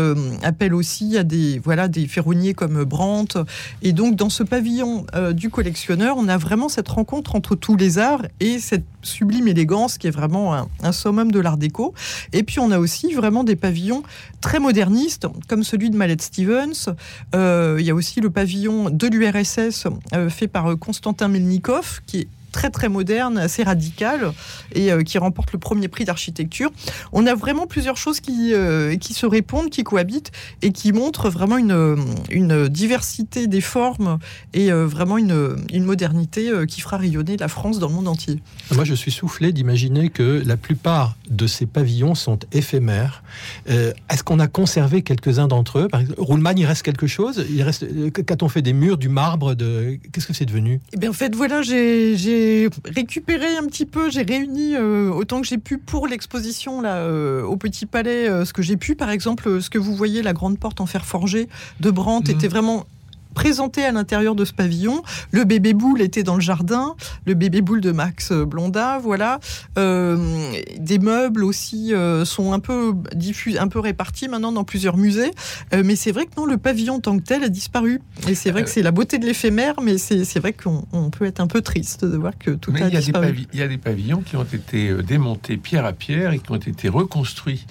appel 0.42 0.74
aussi 0.74 1.16
à 1.16 1.24
des 1.24 1.58
voilà 1.58 1.88
des 1.88 2.06
ferronniers 2.06 2.54
comme 2.54 2.84
Brandt. 2.84 3.38
Et 3.82 3.92
donc 3.92 4.16
dans 4.16 4.30
ce 4.30 4.42
pavillon 4.42 5.06
du 5.32 5.50
collectionneur, 5.50 6.16
on 6.18 6.28
a 6.28 6.36
vraiment 6.36 6.68
cette 6.68 6.88
rencontre 6.88 7.34
entre 7.34 7.54
tous 7.54 7.76
les 7.76 7.98
arts 7.98 8.22
et 8.40 8.58
cette 8.58 8.84
sublime 9.02 9.48
élégance 9.48 9.98
qui 9.98 10.06
est 10.06 10.10
vraiment 10.10 10.54
un, 10.82 10.92
summum 10.92 11.30
de 11.30 11.40
l'art 11.40 11.56
déco. 11.56 11.94
Et 12.32 12.42
puis 12.42 12.58
on 12.58 12.70
a 12.70 12.78
aussi 12.78 13.12
vraiment 13.12 13.44
des 13.44 13.56
pavillons 13.56 14.02
très 14.40 14.60
modernistes, 14.60 15.26
comme 15.48 15.64
celui 15.64 15.90
de 15.90 15.96
Mallette 15.96 16.22
Stevens. 16.22 16.94
il 17.34 17.84
y 17.84 17.90
a 17.90 17.94
aussi 17.94 18.20
le 18.20 18.30
pavillon 18.30 18.90
de 18.90 19.06
l'URSS 19.06 19.86
fait 20.28 20.48
par 20.48 20.78
Konstantin 20.78 21.28
Melnikov, 21.28 22.00
qui 22.06 22.20
est 22.20 22.28
très 22.52 22.70
très 22.70 22.88
moderne, 22.88 23.38
assez 23.38 23.62
radical 23.62 24.32
et 24.74 24.92
euh, 24.92 25.02
qui 25.02 25.18
remporte 25.18 25.52
le 25.52 25.58
premier 25.58 25.88
prix 25.88 26.04
d'architecture. 26.04 26.70
On 27.12 27.26
a 27.26 27.34
vraiment 27.34 27.66
plusieurs 27.66 27.96
choses 27.96 28.20
qui, 28.20 28.52
euh, 28.52 28.96
qui 28.96 29.14
se 29.14 29.26
répondent, 29.26 29.70
qui 29.70 29.84
cohabitent 29.84 30.32
et 30.62 30.72
qui 30.72 30.92
montrent 30.92 31.30
vraiment 31.30 31.56
une, 31.56 31.96
une 32.30 32.68
diversité 32.68 33.46
des 33.46 33.60
formes 33.60 34.18
et 34.54 34.70
euh, 34.70 34.86
vraiment 34.86 35.18
une, 35.18 35.56
une 35.72 35.84
modernité 35.84 36.50
qui 36.68 36.80
fera 36.80 36.96
rayonner 36.98 37.36
la 37.36 37.48
France 37.48 37.78
dans 37.78 37.88
le 37.88 37.94
monde 37.94 38.08
entier. 38.08 38.40
Moi, 38.74 38.84
je 38.84 38.94
suis 38.94 39.12
soufflé 39.12 39.52
d'imaginer 39.52 40.08
que 40.08 40.42
la 40.44 40.56
plupart 40.56 41.16
de 41.30 41.46
ces 41.46 41.66
pavillons 41.66 42.14
sont 42.14 42.38
éphémères. 42.52 43.22
Est-ce 43.66 44.22
qu'on 44.22 44.40
a 44.40 44.46
conservé 44.46 45.02
quelques-uns 45.02 45.48
d'entre 45.48 45.78
eux? 45.78 45.88
Par 45.88 46.00
exemple, 46.00 46.20
il 46.56 46.66
reste 46.66 46.82
quelque 46.82 47.06
chose? 47.06 47.44
Il 47.50 47.62
reste. 47.62 47.86
Qu'a-t-on 48.12 48.48
fait 48.48 48.62
des 48.62 48.72
murs, 48.72 48.98
du 48.98 49.08
marbre 49.08 49.54
de... 49.54 49.98
Qu'est-ce 50.12 50.26
que 50.26 50.32
c'est 50.32 50.46
devenu? 50.46 50.80
Eh 50.92 50.96
bien, 50.96 51.10
en 51.10 51.12
fait, 51.12 51.34
voilà, 51.34 51.62
j'ai 51.62 52.16
j'ai 52.38 52.68
récupéré 52.84 53.56
un 53.56 53.66
petit 53.66 53.86
peu, 53.86 54.10
j'ai 54.10 54.22
réuni 54.22 54.74
euh, 54.74 55.10
autant 55.10 55.40
que 55.40 55.46
j'ai 55.46 55.58
pu 55.58 55.78
pour 55.78 56.06
l'exposition 56.06 56.80
là 56.80 56.96
euh, 56.96 57.42
au 57.42 57.56
Petit 57.56 57.86
Palais, 57.86 58.28
euh, 58.28 58.44
ce 58.44 58.52
que 58.52 58.62
j'ai 58.62 58.76
pu. 58.76 58.94
Par 58.94 59.10
exemple, 59.10 59.60
ce 59.60 59.70
que 59.70 59.78
vous 59.78 59.94
voyez, 59.94 60.22
la 60.22 60.32
grande 60.32 60.58
porte 60.58 60.80
en 60.80 60.86
fer 60.86 61.04
forgé 61.04 61.48
de 61.80 61.90
Brandt 61.90 62.30
mhm. 62.30 62.38
était 62.38 62.48
vraiment 62.48 62.86
présenté 63.34 63.84
à 63.84 63.92
l'intérieur 63.92 64.34
de 64.34 64.44
ce 64.44 64.52
pavillon. 64.52 65.02
Le 65.30 65.44
bébé 65.44 65.72
boule 65.74 66.02
était 66.02 66.22
dans 66.22 66.34
le 66.34 66.40
jardin, 66.40 66.94
le 67.26 67.34
bébé 67.34 67.60
boule 67.60 67.80
de 67.80 67.92
Max 67.92 68.32
Blondin, 68.32 68.98
voilà. 68.98 69.40
Euh, 69.78 70.52
des 70.78 70.98
meubles 70.98 71.44
aussi 71.44 71.94
euh, 71.94 72.24
sont 72.24 72.52
un 72.52 72.60
peu 72.60 72.94
diffusés, 73.14 73.58
un 73.58 73.68
peu 73.68 73.78
répartis 73.78 74.28
maintenant 74.28 74.52
dans 74.52 74.64
plusieurs 74.64 74.96
musées. 74.96 75.30
Euh, 75.72 75.82
mais 75.84 75.96
c'est 75.96 76.12
vrai 76.12 76.26
que 76.26 76.32
non, 76.36 76.46
le 76.46 76.58
pavillon 76.58 76.94
en 76.94 77.00
tant 77.00 77.18
que 77.18 77.22
tel 77.22 77.44
a 77.44 77.48
disparu. 77.48 78.00
Et 78.28 78.34
c'est 78.34 78.50
vrai 78.50 78.64
que 78.64 78.70
c'est 78.70 78.82
la 78.82 78.90
beauté 78.90 79.18
de 79.18 79.26
l'éphémère, 79.26 79.80
mais 79.82 79.98
c'est 79.98 80.38
vrai 80.38 80.52
qu'on 80.52 81.10
peut 81.10 81.24
être 81.24 81.40
un 81.40 81.46
peu 81.46 81.60
triste 81.60 82.04
de 82.04 82.16
voir 82.16 82.36
que 82.38 82.50
tout 82.50 82.72
a 82.80 82.90
disparu. 82.90 83.46
Il 83.52 83.58
y 83.58 83.62
a 83.62 83.68
des 83.68 83.78
pavillons 83.78 84.22
qui 84.22 84.36
ont 84.36 84.44
été 84.44 84.94
démontés 85.02 85.56
pierre 85.56 85.84
à 85.84 85.92
pierre 85.92 86.32
et 86.32 86.38
qui 86.38 86.50
ont 86.50 86.56
été 86.56 86.88
reconstruits 86.88 87.66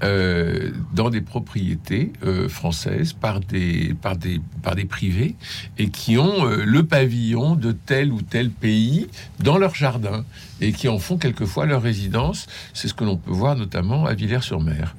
dans 0.00 1.10
des 1.10 1.20
propriétés 1.20 2.12
françaises 2.48 3.12
par 3.12 3.38
des, 3.38 3.94
par, 4.00 4.16
des, 4.16 4.40
par 4.62 4.74
des 4.74 4.84
privés 5.02 5.34
et 5.78 5.88
qui 5.88 6.16
ont 6.16 6.44
le 6.44 6.86
pavillon 6.86 7.56
de 7.56 7.72
tel 7.72 8.12
ou 8.12 8.22
tel 8.22 8.50
pays 8.50 9.08
dans 9.40 9.58
leur 9.58 9.74
jardin 9.74 10.24
et 10.60 10.72
qui 10.72 10.88
en 10.88 11.00
font 11.00 11.18
quelquefois 11.18 11.66
leur 11.66 11.82
résidence. 11.82 12.46
C'est 12.72 12.86
ce 12.86 12.94
que 12.94 13.02
l'on 13.02 13.16
peut 13.16 13.32
voir 13.32 13.56
notamment 13.56 14.06
à 14.06 14.14
Villers-sur-Mer. 14.14 14.94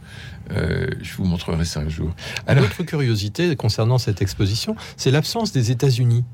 Euh, 0.52 0.90
je 1.02 1.16
vous 1.16 1.24
montrerai 1.24 1.64
ça 1.64 1.80
un 1.80 1.88
jour. 1.88 2.12
Alors, 2.48 2.66
Autre 2.66 2.84
curiosité 2.84 3.56
concernant 3.56 3.98
cette 3.98 4.22
exposition, 4.22 4.76
c'est 4.98 5.12
l'absence 5.12 5.54
des 5.54 5.72
États-Unis. 5.72 6.26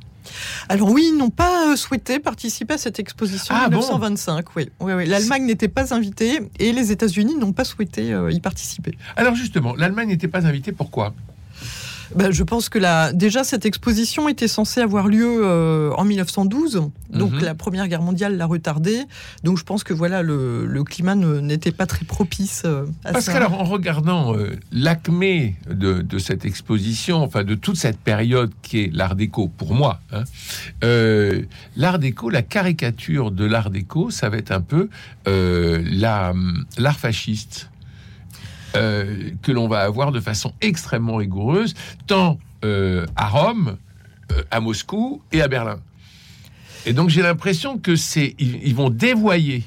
Alors 0.67 0.89
oui, 0.89 1.11
ils 1.13 1.17
n'ont 1.17 1.29
pas 1.29 1.71
euh, 1.71 1.75
souhaité 1.75 2.19
participer 2.19 2.73
à 2.73 2.77
cette 2.77 2.99
exposition 2.99 3.53
en 3.53 3.69
1925. 3.69 4.45
Ah 4.47 4.51
oui, 4.55 4.69
oui, 4.79 5.05
l'Allemagne 5.05 5.45
n'était 5.45 5.67
pas 5.67 5.93
invitée 5.93 6.39
et 6.57 6.71
les 6.71 6.91
États-Unis 6.91 7.35
n'ont 7.35 7.53
pas 7.53 7.63
souhaité 7.63 8.13
euh, 8.13 8.31
y 8.31 8.39
participer. 8.39 8.97
Alors 9.15 9.35
justement, 9.35 9.75
l'Allemagne 9.75 10.09
n'était 10.09 10.27
pas 10.27 10.45
invitée, 10.45 10.71
pourquoi? 10.71 11.13
Bah, 12.15 12.31
je 12.31 12.43
pense 12.43 12.69
que 12.69 12.79
la, 12.79 13.13
déjà 13.13 13.43
cette 13.43 13.65
exposition 13.65 14.29
était 14.29 14.47
censée 14.47 14.81
avoir 14.81 15.07
lieu 15.07 15.41
euh, 15.43 15.91
en 15.95 16.05
1912, 16.05 16.81
donc 17.11 17.33
mhm. 17.33 17.39
la 17.41 17.55
Première 17.55 17.87
Guerre 17.87 18.01
mondiale 18.01 18.37
l'a 18.37 18.45
retardée. 18.45 19.03
Donc 19.43 19.57
je 19.57 19.63
pense 19.63 19.83
que 19.83 19.93
voilà 19.93 20.23
le, 20.23 20.65
le 20.65 20.83
climat 20.83 21.15
n'était 21.15 21.71
pas 21.71 21.85
très 21.85 22.05
propice 22.05 22.63
euh, 22.65 22.85
à 23.03 23.11
Parce 23.11 23.27
qu'alors 23.27 23.53
en 23.53 23.63
regardant 23.63 24.35
euh, 24.35 24.55
l'acmé 24.71 25.55
de, 25.69 26.01
de, 26.01 26.19
cette 26.19 26.45
exposition, 26.45 27.21
enfin 27.23 27.43
de 27.43 27.55
toute 27.55 27.77
cette 27.77 27.99
période 27.99 28.51
qui 28.61 28.79
est 28.81 28.93
l'Art 28.93 29.15
déco 29.15 29.47
pour 29.47 29.73
moi, 29.73 29.99
hein, 30.11 30.23
l'Art 31.75 31.99
déco, 31.99 32.29
la 32.29 32.41
caricature 32.41 33.31
de 33.31 33.45
l'Art 33.45 33.69
déco, 33.69 34.09
ça 34.09 34.29
va 34.29 34.37
être 34.37 34.51
un 34.51 34.61
peu 34.61 34.89
l'art 35.25 36.33
fasciste. 36.97 37.69
Euh, 38.75 39.31
que 39.41 39.51
l'on 39.51 39.67
va 39.67 39.81
avoir 39.81 40.11
de 40.11 40.19
façon 40.19 40.53
extrêmement 40.61 41.15
rigoureuse, 41.15 41.73
tant 42.05 42.37
euh, 42.63 43.07
à 43.15 43.27
Rome, 43.27 43.77
euh, 44.31 44.43
à 44.51 44.59
Moscou 44.59 45.23
et 45.31 45.41
à 45.41 45.47
Berlin. 45.47 45.79
Et 46.85 46.93
donc 46.93 47.09
j'ai 47.09 47.23
l'impression 47.23 47.79
que 47.79 47.95
c'est 47.95 48.35
ils, 48.37 48.75
vont 48.75 48.91
dévoyer 48.91 49.63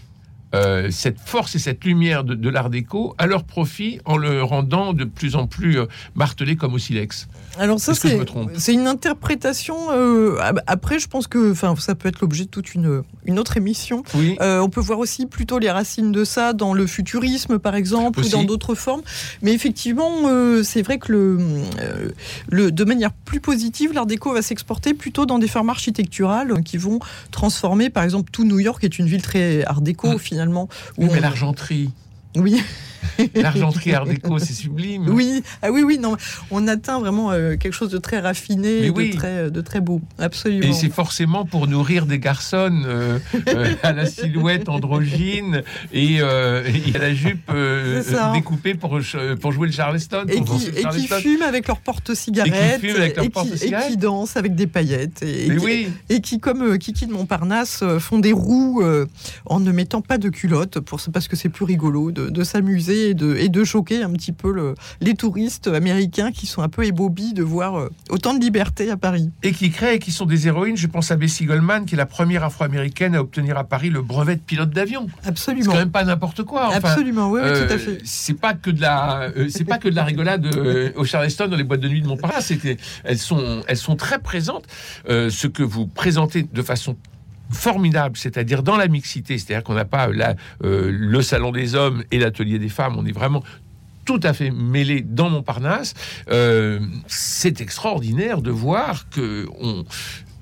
cette 0.91 1.19
force 1.21 1.55
et 1.55 1.59
cette 1.59 1.85
lumière 1.85 2.25
de, 2.25 2.49
l'art 2.49 2.71
déco 2.71 3.15
à 3.19 3.27
leur 3.27 3.45
profit 3.45 4.01
en 4.05 4.17
le 4.17 4.43
rendant 4.43 4.93
de 4.93 5.05
plus 5.05 5.37
en 5.37 5.47
plus 5.47 5.79
martelé 6.15 6.57
comme 6.57 6.75
au 6.75 6.79
silex. 6.79 7.29
Alors 7.59 7.81
ça, 7.81 7.93
c'est 7.95 8.73
une 8.73 8.87
interprétation. 8.87 9.77
Euh, 9.91 10.39
après, 10.67 10.99
je 10.99 11.07
pense 11.07 11.27
que, 11.27 11.53
enfin, 11.53 11.75
ça 11.79 11.95
peut 11.95 12.09
être 12.09 12.21
l'objet 12.21 12.45
de 12.45 12.49
toute 12.49 12.75
une, 12.75 13.03
une 13.25 13.39
autre 13.39 13.57
émission. 13.57 14.03
Oui. 14.15 14.37
Euh, 14.41 14.61
on 14.61 14.71
peut 14.71 14.81
voir 14.81 14.99
aussi 14.99 15.27
plutôt 15.27 15.59
les 15.59 15.71
racines 15.71 16.13
de 16.13 16.25
ça 16.25 16.53
dans 16.53 16.73
le 16.73 16.87
futurisme, 16.87 17.59
par 17.59 17.75
exemple, 17.75 18.21
ou 18.21 18.29
dans 18.29 18.45
d'autres 18.45 18.75
formes. 18.75 19.03
Mais 19.43 19.53
effectivement, 19.53 20.11
euh, 20.27 20.63
c'est 20.63 20.83
vrai 20.83 20.99
que 20.99 21.13
le, 21.13 21.39
le, 22.51 22.73
de 22.73 22.85
manière 22.85 23.13
plus 23.13 23.41
positive, 23.41 23.93
l'art 23.93 24.07
déco 24.07 24.33
va 24.33 24.43
s'exporter 24.43 24.95
plutôt 24.95 25.27
dans 25.27 25.39
des 25.39 25.49
formes 25.49 25.71
architecturales 25.71 26.63
qui 26.65 26.79
vont 26.79 27.01
transformer, 27.31 27.91
par 27.91 28.05
exemple, 28.05 28.31
tout 28.31 28.45
New 28.45 28.59
York 28.59 28.83
est 28.85 28.99
une 28.99 29.07
ville 29.07 29.23
très 29.23 29.65
art 29.65 29.83
déco 29.83 30.15
mm. 30.15 30.19
finalement. 30.19 30.42
Où 30.99 31.07
mais 31.13 31.21
l'argenterie. 31.21 31.91
Oui. 32.37 32.63
L'argenterie 33.35 33.95
Art 33.95 34.07
déco, 34.07 34.39
c'est 34.39 34.53
sublime. 34.53 35.09
Oui, 35.09 35.43
ah 35.63 35.71
oui, 35.71 35.83
oui, 35.83 35.99
non, 35.99 36.17
on 36.51 36.69
atteint 36.69 37.01
vraiment 37.01 37.33
euh, 37.33 37.57
quelque 37.57 37.73
chose 37.73 37.91
de 37.91 37.99
très 37.99 38.21
raffiné, 38.21 38.91
de, 38.91 39.17
très, 39.17 39.51
de 39.51 39.61
très 39.61 39.81
beau, 39.81 40.01
absolument. 40.19 40.67
Et 40.67 40.73
c'est 40.73 40.93
forcément 40.93 41.45
pour 41.45 41.67
nourrir 41.67 42.07
des 42.07 42.19
garçons 42.19 42.83
euh, 42.85 43.19
euh, 43.49 43.75
à 43.83 43.93
la 43.93 44.07
silhouette 44.07 44.69
androgyne 44.69 45.63
et, 45.93 46.21
à 46.21 46.63
la 46.99 47.15
jupe 47.15 47.51
découpée 48.35 48.75
pour, 48.75 48.99
pour 49.41 49.53
jouer 49.53 49.67
le 49.67 49.73
charleston. 49.73 50.25
Et, 50.29 50.43
qui, 50.43 50.69
et 50.69 50.85
qui, 50.85 51.09
fument 51.09 51.43
avec 51.43 51.69
leur 51.69 51.81
porte-cigarette. 51.81 52.83
Et, 52.83 53.91
qui 53.91 53.97
dansent 53.97 54.37
avec 54.37 54.55
des 54.55 54.67
paillettes. 54.67 55.23
Et, 55.23 55.57
qui, 55.57 55.89
et 56.09 56.21
qui, 56.21 56.41
comme 56.41 56.79
Kiki 56.79 57.07
de 57.07 57.13
Montparnasse, 57.13 57.85
font 57.99 58.19
des 58.19 58.33
roues 58.33 58.83
en 59.47 59.61
ne 59.61 59.73
mettant 59.73 60.01
pas 60.01 60.19
de 60.19 60.29
culotte 60.29 60.81
pour, 60.81 61.01
parce 61.13 61.29
que 61.29 61.37
c'est 61.37 61.49
plus 61.49 61.65
rigolo 61.65 62.11
de, 62.11 62.29
de 62.29 62.45
s'amuser 62.45 62.92
et 62.99 63.15
de, 63.15 63.65
choquer 63.65 64.03
un 64.03 64.11
petit 64.11 64.33
peu 64.33 64.75
les 65.01 65.15
touristes 65.15 65.69
américains 65.69 66.33
qui 66.33 66.47
sont 66.47 66.63
un 66.63 66.69
peu 66.69 66.85
ébobis 66.85 67.33
de 67.33 67.43
voir 67.43 67.79
euh, 67.79 67.89
autant 68.11 68.35
de 68.35 68.41
liberté 68.41 68.91
à 68.91 68.97
Paris. 68.97 69.31
Et 69.43 69.53
qui 69.53 69.71
créent, 69.71 69.99
qui 69.99 70.11
sont 70.11 70.27
des 70.27 70.49
héroïnes. 70.49 70.77
Je 70.77 70.87
pense 70.87 71.11
à 71.11 71.17
Bessie 71.17 71.45
Goldman, 71.45 71.85
qui 71.85 71.95
est 71.95 71.99
la 71.99 72.07
première 72.07 72.45
afro-américaine 72.45 73.15
à 73.15 73.21
obtenir 73.21 73.57
à 73.57 73.65
Paris 73.65 73.91
le 73.91 74.03
brevet 74.03 74.37
de 74.37 74.41
pilote 74.41 74.71
d'avion. 74.71 75.07
Absolument. 75.25 75.65
C'est 75.65 75.71
quand 75.71 75.77
même 75.77 75.91
pas 75.91 76.05
n'importe 76.05 76.43
quoi. 76.43 76.75
Absolument, 76.75 77.31
oui, 77.31 77.41
tout 77.41 77.47
à 77.47 77.51
euh, 77.51 77.79
fait. 77.79 77.99
C'est 78.05 78.39
pas 78.39 78.55
que 78.55 78.71
de 78.71 78.81
la, 78.81 79.31
euh, 79.37 79.49
c'est 79.49 79.65
pas 79.65 79.79
que 79.79 79.89
de 79.89 79.95
la 79.95 80.05
rigolade 80.05 80.47
au 80.97 81.05
Charleston 81.05 81.49
dans 81.49 81.57
les 81.57 81.65
boîtes 81.65 81.81
de 81.81 81.89
nuit 81.89 82.03
de 82.03 82.09
Montparnasse. 82.09 82.53
Elles 83.05 83.19
sont, 83.19 83.63
elles 83.67 83.77
sont 83.77 83.97
très 83.97 84.19
présentes. 84.19 84.65
ce 85.07 85.47
que 85.47 85.63
vous 85.63 85.87
présentez 85.87 86.43
de 86.43 86.63
façon 86.63 86.97
formidable, 87.53 88.17
c'est-à-dire 88.17 88.63
dans 88.63 88.77
la 88.77 88.89
mixité, 88.89 89.39
c'est-à-dire 89.39 89.65
qu'on 89.65 89.75
n'a 89.75 89.85
pas 89.85 90.09
là 90.09 90.35
euh, 90.65 90.91
le 90.93 91.23
salon 91.23 91.53
des 91.53 91.75
hommes 91.75 92.03
et 92.11 92.19
l'atelier 92.19 92.59
des 92.59 92.69
femmes, 92.69 92.97
on 92.99 93.07
est 93.07 93.13
vraiment 93.13 93.43
tout 94.05 94.21
à 94.23 94.33
fait 94.33 94.51
mêlé 94.51 95.01
dans 95.01 95.31
Montparnasse. 95.31 95.95
Euh, 96.31 96.81
c'est 97.07 97.61
extraordinaire 97.61 98.43
de 98.43 98.51
voir 98.51 99.09
que 99.11 99.47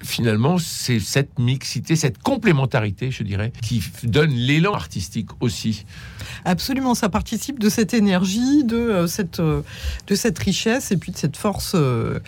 finalement, 0.02 0.58
c'est 0.58 1.00
cette 1.00 1.38
mixité, 1.38 1.96
cette 1.96 2.22
complémentarité, 2.22 3.10
je 3.10 3.22
dirais, 3.22 3.52
qui 3.62 3.82
donne 4.02 4.30
l'élan 4.30 4.74
artistique 4.74 5.28
aussi. 5.40 5.84
Absolument, 6.44 6.94
ça 6.94 7.08
participe 7.08 7.58
de 7.58 7.68
cette 7.68 7.92
énergie, 7.92 8.64
de, 8.64 8.76
euh, 8.76 9.06
cette, 9.06 9.40
de 9.40 10.14
cette 10.14 10.38
richesse 10.38 10.90
et 10.90 10.96
puis 10.96 11.12
de 11.12 11.18
cette 11.18 11.36
force 11.36 11.72
euh, 11.74 12.18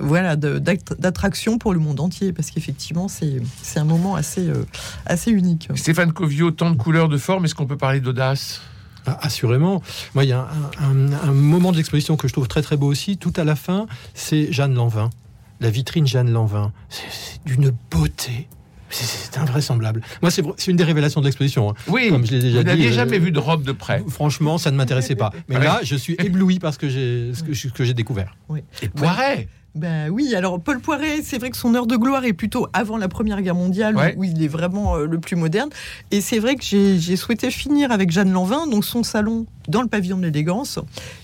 voilà, 0.00 0.36
d'attraction 0.36 1.58
pour 1.58 1.72
le 1.72 1.80
monde 1.80 2.00
entier, 2.00 2.32
parce 2.32 2.50
qu'effectivement, 2.50 3.08
c'est 3.08 3.40
un 3.76 3.84
moment 3.84 4.14
assez, 4.14 4.48
euh, 4.48 4.64
assez 5.06 5.30
unique. 5.30 5.68
Stéphane 5.74 6.12
Covio, 6.12 6.50
tant 6.50 6.70
de 6.70 6.76
couleurs, 6.76 7.08
de 7.08 7.18
formes, 7.18 7.44
est-ce 7.44 7.54
qu'on 7.54 7.66
peut 7.66 7.76
parler 7.76 8.00
d'audace? 8.00 8.60
Ah, 9.06 9.18
Assurément. 9.22 9.82
Moi, 10.14 10.24
il 10.24 10.30
y 10.30 10.32
a 10.32 10.48
un, 10.80 11.32
moment 11.32 11.72
de 11.72 11.76
l'exposition 11.76 12.16
que 12.16 12.26
je 12.26 12.32
trouve 12.32 12.48
très 12.48 12.62
très 12.62 12.76
beau 12.76 12.86
aussi. 12.86 13.18
Tout 13.18 13.32
à 13.36 13.44
la 13.44 13.56
fin, 13.56 13.86
c'est 14.14 14.50
Jeanne 14.52 14.74
Lanvin. 14.74 15.10
La 15.60 15.70
vitrine 15.70 16.06
Jeanne 16.06 16.30
Lanvin. 16.30 16.72
C'est 16.88 17.44
d'une 17.44 17.72
beauté. 17.90 18.48
C'est 18.90 19.38
invraisemblable. 19.38 20.02
Moi, 20.22 20.30
c'est 20.30 20.70
une 20.70 20.76
des 20.76 20.84
révélations 20.84 21.20
de 21.20 21.26
l'exposition. 21.26 21.70
Hein. 21.70 21.74
Oui, 21.88 22.10
comme 22.10 22.24
je 22.24 22.32
l'ai 22.32 22.40
déjà 22.40 22.58
vous 22.58 22.64
n'aviez 22.64 22.88
euh, 22.88 22.92
jamais 22.92 23.18
vu 23.18 23.32
de 23.32 23.40
robe 23.40 23.64
de 23.64 23.72
près. 23.72 24.02
Franchement, 24.08 24.56
ça 24.56 24.70
ne 24.70 24.76
m'intéressait 24.76 25.16
pas. 25.16 25.32
Mais 25.48 25.58
là, 25.58 25.80
je 25.82 25.96
suis 25.96 26.14
ébloui 26.18 26.60
par 26.60 26.72
ce 26.72 26.78
que 26.78 26.88
j'ai 27.84 27.94
découvert. 27.94 28.36
Oui. 28.48 28.60
Et 28.82 28.88
Poiret 28.88 29.48
ben 29.74 30.08
oui, 30.08 30.36
alors 30.36 30.60
Paul 30.60 30.78
Poiret, 30.78 31.22
c'est 31.24 31.38
vrai 31.38 31.50
que 31.50 31.56
son 31.56 31.74
heure 31.74 31.88
de 31.88 31.96
gloire 31.96 32.24
est 32.24 32.32
plutôt 32.32 32.68
avant 32.72 32.96
la 32.96 33.08
Première 33.08 33.42
Guerre 33.42 33.56
mondiale, 33.56 34.14
où 34.16 34.22
il 34.22 34.40
est 34.40 34.48
vraiment 34.48 34.96
euh, 34.96 35.06
le 35.06 35.18
plus 35.18 35.34
moderne. 35.34 35.68
Et 36.12 36.20
c'est 36.20 36.38
vrai 36.38 36.54
que 36.54 36.62
j'ai 36.62 37.16
souhaité 37.16 37.50
finir 37.50 37.90
avec 37.90 38.12
Jeanne 38.12 38.30
Lanvin, 38.30 38.68
donc 38.68 38.84
son 38.84 39.02
salon 39.02 39.46
dans 39.66 39.82
le 39.82 39.88
pavillon 39.88 40.16
de 40.18 40.22
l'élégance, 40.22 40.78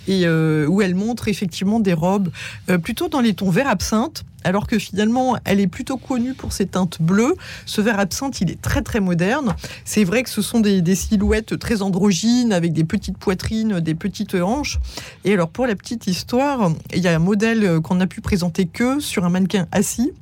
et 0.09 0.27
euh, 0.27 0.67
où 0.67 0.83
elle 0.83 0.97
montre 0.97 1.29
effectivement 1.29 1.79
des 1.79 1.93
robes 1.93 2.31
euh, 2.69 2.79
plutôt 2.79 3.09
dans 3.09 3.21
les 3.21 3.35
tons 3.35 3.51
vert 3.51 3.69
absinthe, 3.69 4.25
alors 4.45 4.67
que 4.67 4.79
finalement, 4.79 5.37
elle 5.45 5.61
est 5.61 5.67
plutôt 5.67 5.97
connue 5.97 6.35
pour 6.35 6.53
ses 6.53 6.67
teintes 6.67 7.01
bleues. 7.01 7.35
Ce 7.67 7.81
vert 7.81 7.99
absinthe, 7.99 8.41
il 8.41 8.51
est 8.51 8.61
très 8.61 8.83
très 8.83 9.01
moderne. 9.01 9.55
C'est 9.85 10.05
vrai 10.05 10.23
que 10.23 10.31
ce 10.31 10.43
sont 10.43 10.61
des, 10.61 10.95
silhouettes 10.95 11.59
très 11.59 11.83
androgynes, 11.83 12.53
avec 12.53 12.73
des 12.73 12.85
petites 12.85 13.19
poitrines, 13.19 13.81
des 13.81 13.95
petites 13.95 14.35
hanches. 14.35 14.79
Et 15.25 15.33
alors, 15.35 15.49
pour 15.49 15.67
la 15.67 15.75
petite 15.75 16.07
histoire, 16.07 16.73
il 16.95 17.01
y 17.01 17.09
a 17.09 17.15
un 17.15 17.19
modèle 17.19 17.81
qu'on 17.81 18.01
a 18.01 18.07
pu 18.07 18.21
présenter 18.21 18.67
que 18.67 19.01
sur 19.01 19.25
un 19.25 19.31
mannequin 19.31 19.67
assis, 19.73 20.13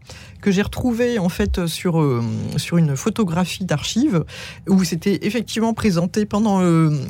que 0.40 0.50
j'ai 0.50 0.62
retrouvé 0.62 1.18
en 1.18 1.28
fait 1.28 1.66
sur, 1.66 2.22
sur 2.56 2.76
une 2.76 2.96
photographie 2.96 3.64
d'archives 3.64 4.24
où 4.68 4.84
c'était 4.84 5.20
effectivement 5.22 5.74
présenté 5.74 6.26
pendant 6.26 6.60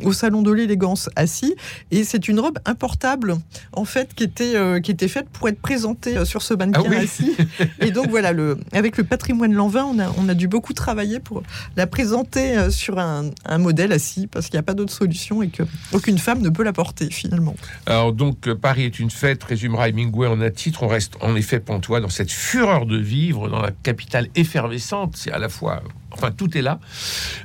au 0.05 0.13
salon 0.13 0.43
de 0.43 0.53
l'élégance 0.53 1.11
assis 1.17 1.55
et 1.91 2.05
c'est 2.05 2.29
une 2.29 2.41
robe 2.41 2.59
importable 2.65 3.37
en 3.73 3.85
fait 3.85 4.15
qui 4.15 4.25
était, 4.25 4.55
qui 4.83 4.91
était 4.91 5.09
faite 5.09 5.29
pour 5.33 5.49
être 5.49 5.61
présentée 5.61 6.25
sur 6.25 6.43
ce 6.43 6.55
mannequin 6.55 6.91
ah 6.93 7.01
assis. 7.01 7.37
Et 7.81 7.91
donc 7.91 8.09
voilà, 8.09 8.33
le, 8.33 8.59
avec 8.73 8.97
le 8.97 9.05
patrimoine 9.05 9.53
Lanvin, 9.53 9.85
on 9.85 9.99
a, 9.99 10.11
on 10.19 10.29
a 10.29 10.35
dû 10.35 10.49
beaucoup 10.49 10.73
travailler 10.73 11.21
pour 11.21 11.43
la 11.77 11.87
présenter 11.87 12.71
sur 12.71 12.99
un, 12.99 13.31
un 13.45 13.59
modèle 13.59 13.93
assis 13.93 14.27
parce 14.27 14.47
qu'il 14.47 14.57
n'y 14.57 14.61
a 14.61 14.65
pas 14.65 14.75
d'autre 14.75 14.93
solution 14.93 15.43
et 15.43 15.49
qu'aucune 15.49 16.19
femme 16.19 16.41
ne 16.41 16.49
peut 16.49 16.63
la 16.63 16.73
porter 16.73 17.11
finalement. 17.11 17.57
Alors 17.87 18.13
donc 18.13 18.53
Paris 18.55 18.85
est 18.85 18.99
une 18.99 19.11
fête, 19.11 19.43
résumera 19.45 19.89
Hemingway 19.89 20.29
en 20.29 20.41
un 20.41 20.51
titre. 20.51 20.83
On 20.83 20.89
reste 20.89 21.15
en 21.21 21.37
effet 21.37 21.61
pantois 21.61 22.01
dans 22.01 22.09
cette 22.09 22.31
fureur 22.31 22.87
de 22.87 22.99
dans 23.49 23.61
la 23.61 23.71
capitale 23.71 24.29
effervescente. 24.35 25.17
C'est 25.17 25.33
à 25.33 25.39
la 25.39 25.49
fois 25.49 25.83
Enfin, 26.11 26.31
tout 26.31 26.57
est 26.57 26.63
là. 26.63 26.81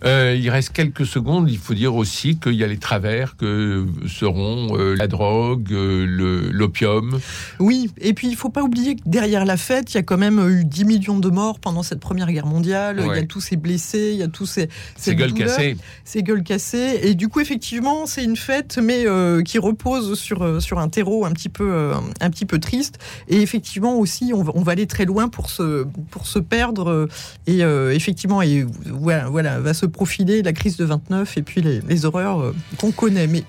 Euh, 0.05 0.37
il 0.39 0.49
reste 0.49 0.71
quelques 0.71 1.05
secondes. 1.05 1.49
Il 1.51 1.57
faut 1.57 1.73
dire 1.73 1.95
aussi 1.95 2.37
qu'il 2.37 2.53
y 2.53 2.63
a 2.63 2.67
les 2.67 2.77
travers 2.77 3.35
que 3.35 3.85
seront 4.07 4.77
euh, 4.77 4.95
la 4.95 5.07
drogue, 5.07 5.71
euh, 5.73 6.49
l'opium. 6.51 7.19
Oui, 7.59 7.91
et 7.99 8.13
puis 8.13 8.29
il 8.29 8.37
faut 8.37 8.49
pas 8.49 8.63
oublier 8.63 8.95
que 8.95 9.01
derrière 9.05 9.43
la 9.43 9.57
fête, 9.57 9.93
il 9.93 9.97
y 9.97 9.99
a 9.99 10.03
quand 10.03 10.17
même 10.17 10.39
eu 10.49 10.63
10 10.63 10.85
millions 10.85 11.19
de 11.19 11.29
morts 11.29 11.59
pendant 11.59 11.83
cette 11.83 11.99
Première 11.99 12.31
Guerre 12.31 12.45
mondiale. 12.45 13.03
Il 13.05 13.15
y 13.15 13.19
a 13.19 13.23
tous 13.23 13.41
ces 13.41 13.57
blessés, 13.57 14.11
il 14.13 14.19
y 14.19 14.23
a 14.23 14.29
tous 14.29 14.45
ces, 14.45 14.69
ces 14.95 15.15
gueules 15.15 15.33
cassées. 15.33 15.75
Ces 16.05 16.23
gueules 16.23 16.43
cassées. 16.43 17.01
Et 17.03 17.15
du 17.15 17.27
coup, 17.27 17.41
effectivement, 17.41 18.05
c'est 18.05 18.23
une 18.23 18.37
fête, 18.37 18.79
mais 18.81 19.05
qui 19.43 19.59
repose 19.59 20.17
sur, 20.17 20.61
sur 20.61 20.79
un 20.79 20.87
terreau 20.87 21.25
un 21.25 21.31
petit, 21.31 21.49
peu, 21.49 21.91
un 22.21 22.29
petit 22.29 22.45
peu 22.45 22.59
triste. 22.59 22.99
Et 23.27 23.41
effectivement 23.41 23.97
aussi, 23.97 24.31
on 24.33 24.41
va, 24.41 24.53
on 24.55 24.61
va 24.61 24.71
aller 24.71 24.87
très 24.87 25.05
loin 25.05 25.27
pour 25.27 25.49
se, 25.49 25.85
pour 26.11 26.27
se 26.27 26.39
perdre. 26.39 27.09
Et 27.45 27.59
effectivement, 27.59 28.41
et 28.41 28.52
voilà, 28.61 29.59
va 29.59 29.73
se 29.73 29.85
profiler 29.85 30.43
la 30.43 30.53
crise 30.53 30.77
de 30.77 30.85
29 30.85 31.37
et 31.37 31.41
puis 31.41 31.61
les, 31.61 32.05
horreurs 32.05 32.41
euh, 32.41 32.55
qu'on 32.77 32.91
connaît. 32.91 33.27
Mais, 33.27 33.43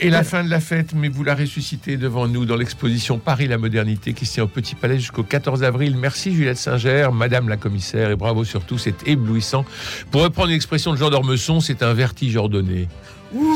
et 0.00 0.10
la 0.10 0.24
fin 0.24 0.44
de 0.44 0.50
la 0.50 0.60
fête, 0.60 0.94
mais 0.94 1.08
vous 1.08 1.24
la 1.24 1.34
ressuscitez 1.34 1.96
devant 1.96 2.28
nous 2.28 2.44
dans 2.44 2.56
l'exposition 2.56 3.18
Paris 3.18 3.48
la 3.48 3.58
modernité 3.58 4.12
qui 4.12 4.26
se 4.26 4.34
tient 4.34 4.44
au 4.44 4.48
Petit 4.48 4.74
Palais 4.74 4.98
jusqu'au 4.98 5.22
14 5.22 5.62
avril. 5.62 5.96
Merci 5.96 6.34
Juliette 6.34 6.58
Singer, 6.58 7.08
Madame 7.12 7.48
la 7.48 7.56
commissaire, 7.56 8.10
et 8.10 8.16
bravo 8.16 8.44
surtout, 8.44 8.78
c'est 8.78 9.06
éblouissant. 9.06 9.64
Pour 10.10 10.22
reprendre 10.22 10.48
une 10.48 10.56
expression 10.56 10.92
de 10.92 10.98
Jean 10.98 11.10
d'Ormesson, 11.10 11.60
c'est 11.60 11.82
un 11.82 11.94
vertige 11.94 12.36
ordonné 12.36 12.88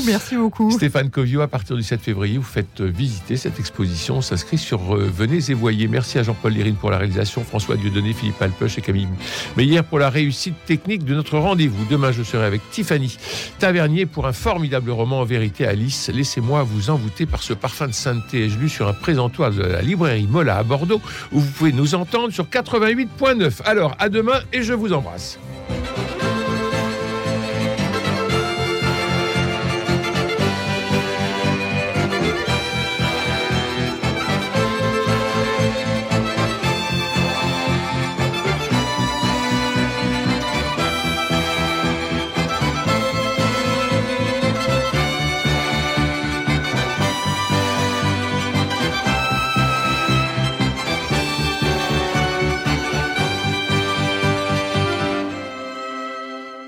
merci 0.06 0.36
beaucoup. 0.36 0.70
Stéphane 0.70 1.10
Covio, 1.10 1.40
à 1.40 1.48
partir 1.48 1.76
du 1.76 1.82
7 1.82 2.00
février, 2.00 2.38
vous 2.38 2.44
faites 2.44 2.80
euh, 2.80 2.86
visiter 2.86 3.36
cette 3.36 3.58
exposition. 3.58 4.16
On 4.16 4.20
s'inscrit 4.22 4.58
sur 4.58 4.94
euh, 4.94 5.10
Venez 5.12 5.50
et 5.50 5.54
voyez. 5.54 5.88
Merci 5.88 6.18
à 6.18 6.22
Jean-Paul 6.22 6.52
Lérine 6.52 6.76
pour 6.76 6.90
la 6.90 6.98
réalisation, 6.98 7.44
François 7.44 7.76
Dieudonné, 7.76 8.12
Philippe 8.12 8.40
Alpeuch 8.40 8.78
et 8.78 8.80
Camille 8.80 9.08
Meyer 9.56 9.82
pour 9.82 9.98
la 9.98 10.10
réussite 10.10 10.54
technique 10.66 11.04
de 11.04 11.14
notre 11.14 11.38
rendez-vous. 11.38 11.84
Demain, 11.90 12.12
je 12.12 12.22
serai 12.22 12.44
avec 12.44 12.60
Tiffany 12.70 13.16
Tavernier 13.58 14.06
pour 14.06 14.26
un 14.26 14.32
formidable 14.32 14.90
roman 14.90 15.20
en 15.20 15.24
vérité 15.24 15.66
Alice. 15.66 16.10
Laissez-moi 16.12 16.62
vous 16.62 16.90
envoûter 16.90 17.26
par 17.26 17.42
ce 17.42 17.52
parfum 17.52 17.88
de 17.88 17.92
sainteté. 17.92 18.48
Je 18.48 18.58
lu 18.58 18.68
sur 18.68 18.88
un 18.88 18.94
présentoir 18.94 19.50
de 19.50 19.62
la 19.62 19.82
librairie 19.82 20.26
Mola 20.26 20.58
à 20.58 20.62
Bordeaux 20.62 21.00
où 21.32 21.40
vous 21.40 21.50
pouvez 21.50 21.72
nous 21.72 21.94
entendre 21.94 22.32
sur 22.32 22.44
88.9. 22.44 23.62
Alors, 23.64 23.94
à 23.98 24.08
demain 24.08 24.40
et 24.52 24.62
je 24.62 24.72
vous 24.72 24.92
embrasse. 24.92 25.38